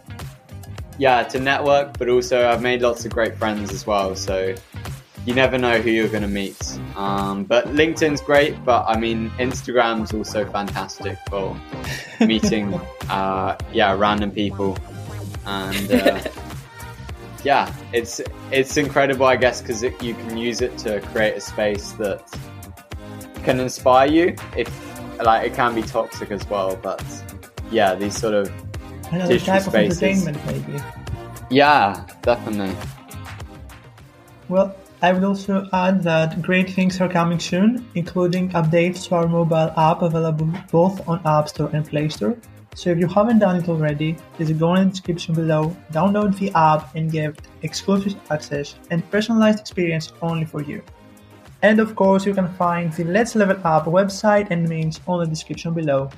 yeah, 0.98 1.22
to 1.22 1.38
network, 1.38 1.96
but 1.96 2.08
also 2.08 2.48
I've 2.48 2.62
made 2.62 2.82
lots 2.82 3.04
of 3.04 3.12
great 3.12 3.36
friends 3.36 3.72
as 3.72 3.86
well. 3.86 4.16
So 4.16 4.54
you 5.26 5.34
never 5.34 5.56
know 5.56 5.80
who 5.80 5.90
you're 5.90 6.08
going 6.08 6.22
to 6.22 6.28
meet. 6.28 6.78
Um, 6.96 7.44
but 7.44 7.66
LinkedIn's 7.66 8.20
great, 8.20 8.62
but 8.64 8.84
I 8.86 8.98
mean, 8.98 9.30
Instagram's 9.38 10.12
also 10.12 10.44
fantastic 10.44 11.18
for 11.28 11.58
meeting, 12.20 12.74
uh, 13.08 13.56
yeah, 13.72 13.96
random 13.96 14.30
people, 14.30 14.76
and 15.46 15.90
uh, 15.90 16.20
yeah, 17.44 17.72
it's 17.92 18.20
it's 18.50 18.76
incredible, 18.76 19.26
I 19.26 19.36
guess, 19.36 19.60
because 19.60 19.82
you 19.82 20.14
can 20.14 20.36
use 20.36 20.60
it 20.60 20.76
to 20.78 21.00
create 21.00 21.36
a 21.36 21.40
space 21.40 21.92
that 21.92 22.22
can 23.44 23.60
inspire 23.60 24.08
you. 24.08 24.36
If 24.56 24.68
like 25.22 25.46
it 25.50 25.54
can 25.54 25.74
be 25.74 25.82
toxic 25.82 26.30
as 26.30 26.46
well, 26.48 26.76
but 26.76 27.02
yeah, 27.70 27.94
these 27.94 28.16
sort 28.16 28.34
of 28.34 28.52
Another 29.10 29.38
type 29.38 29.62
spaces. 29.62 30.02
of 30.02 30.08
entertainment, 30.08 30.46
maybe. 30.46 30.82
Yeah, 31.50 32.04
definitely. 32.22 32.74
Well, 34.48 34.74
I 35.04 35.12
would 35.12 35.22
also 35.22 35.68
add 35.74 36.02
that 36.04 36.40
great 36.40 36.70
things 36.70 36.98
are 36.98 37.10
coming 37.10 37.38
soon, 37.38 37.86
including 37.94 38.48
updates 38.52 39.06
to 39.08 39.16
our 39.16 39.28
mobile 39.28 39.70
app 39.76 40.00
available 40.00 40.50
both 40.72 41.06
on 41.06 41.20
App 41.26 41.46
Store 41.50 41.68
and 41.74 41.86
Play 41.86 42.08
Store. 42.08 42.34
So 42.74 42.88
if 42.88 42.98
you 42.98 43.06
haven't 43.06 43.40
done 43.40 43.56
it 43.56 43.68
already, 43.68 44.16
please 44.32 44.50
go 44.52 44.74
in 44.76 44.84
the 44.84 44.90
description 44.92 45.34
below, 45.34 45.76
download 45.92 46.38
the 46.38 46.50
app 46.54 46.96
and 46.96 47.12
get 47.12 47.38
exclusive 47.60 48.14
access 48.30 48.76
and 48.90 49.04
personalized 49.10 49.60
experience 49.60 50.10
only 50.22 50.46
for 50.46 50.62
you. 50.62 50.82
And 51.60 51.80
of 51.80 51.94
course, 51.94 52.24
you 52.24 52.32
can 52.32 52.48
find 52.54 52.90
the 52.94 53.04
Let's 53.04 53.34
Level 53.34 53.58
Up 53.62 53.84
website 53.84 54.46
and 54.50 54.70
links 54.70 55.02
on 55.06 55.20
the 55.20 55.26
description 55.26 55.74
below. 55.74 56.08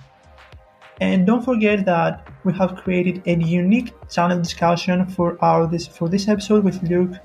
And 1.01 1.27
don't 1.27 1.45
forget 1.45 1.85
that 1.87 2.29
we 2.45 2.53
have 2.53 2.77
created 2.77 3.21
a 3.27 3.35
unique 3.35 3.93
channel 4.09 4.39
discussion 4.39 5.07
for 5.07 5.37
our 5.45 5.67
this 5.67 5.89
for 5.89 6.09
this 6.09 6.29
episode 6.29 6.63
with 6.63 6.81
Luke 6.85 7.17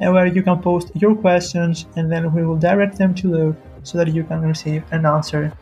and 0.00 0.12
where 0.12 0.26
you 0.26 0.42
can 0.42 0.60
post 0.60 0.90
your 0.94 1.14
questions 1.14 1.86
and 1.96 2.10
then 2.10 2.32
we 2.32 2.44
will 2.44 2.56
direct 2.56 2.98
them 2.98 3.14
to 3.14 3.30
Luke 3.30 3.56
so 3.82 3.98
that 3.98 4.08
you 4.08 4.24
can 4.24 4.42
receive 4.42 4.82
an 4.90 5.06
answer. 5.06 5.52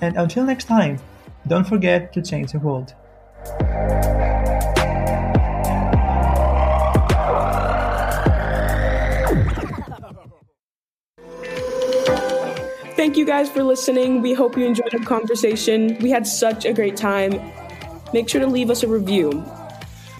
And 0.00 0.16
until 0.16 0.44
next 0.44 0.64
time, 0.64 0.98
don't 1.46 1.66
forget 1.66 2.12
to 2.14 2.22
change 2.22 2.52
the 2.52 2.58
world. 2.58 2.94
Thank 12.96 13.16
you 13.16 13.26
guys 13.26 13.48
for 13.48 13.62
listening. 13.62 14.22
We 14.22 14.34
hope 14.34 14.56
you 14.56 14.64
enjoyed 14.64 14.92
our 14.94 15.04
conversation. 15.04 15.96
We 16.00 16.10
had 16.10 16.26
such 16.26 16.64
a 16.64 16.72
great 16.72 16.96
time. 16.96 17.40
Make 18.12 18.28
sure 18.28 18.40
to 18.40 18.46
leave 18.46 18.70
us 18.70 18.82
a 18.82 18.88
review 18.88 19.44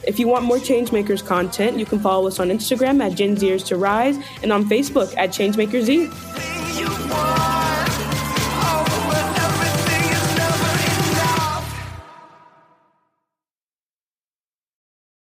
If 0.07 0.21
you 0.21 0.29
want 0.29 0.45
more 0.45 0.59
Changemakers 0.59 1.25
content, 1.25 1.79
you 1.79 1.85
can 1.85 1.99
follow 1.99 2.29
us 2.29 2.39
on 2.39 2.49
Instagram 2.49 3.05
at 3.05 3.17
Gen 3.17 3.35
Zers 3.37 3.65
to 3.67 3.77
Rise 3.77 4.19
and 4.43 4.53
on 4.53 4.65
Facebook 4.65 5.13
at 5.17 5.31
ChangemakersZ. 5.31 6.36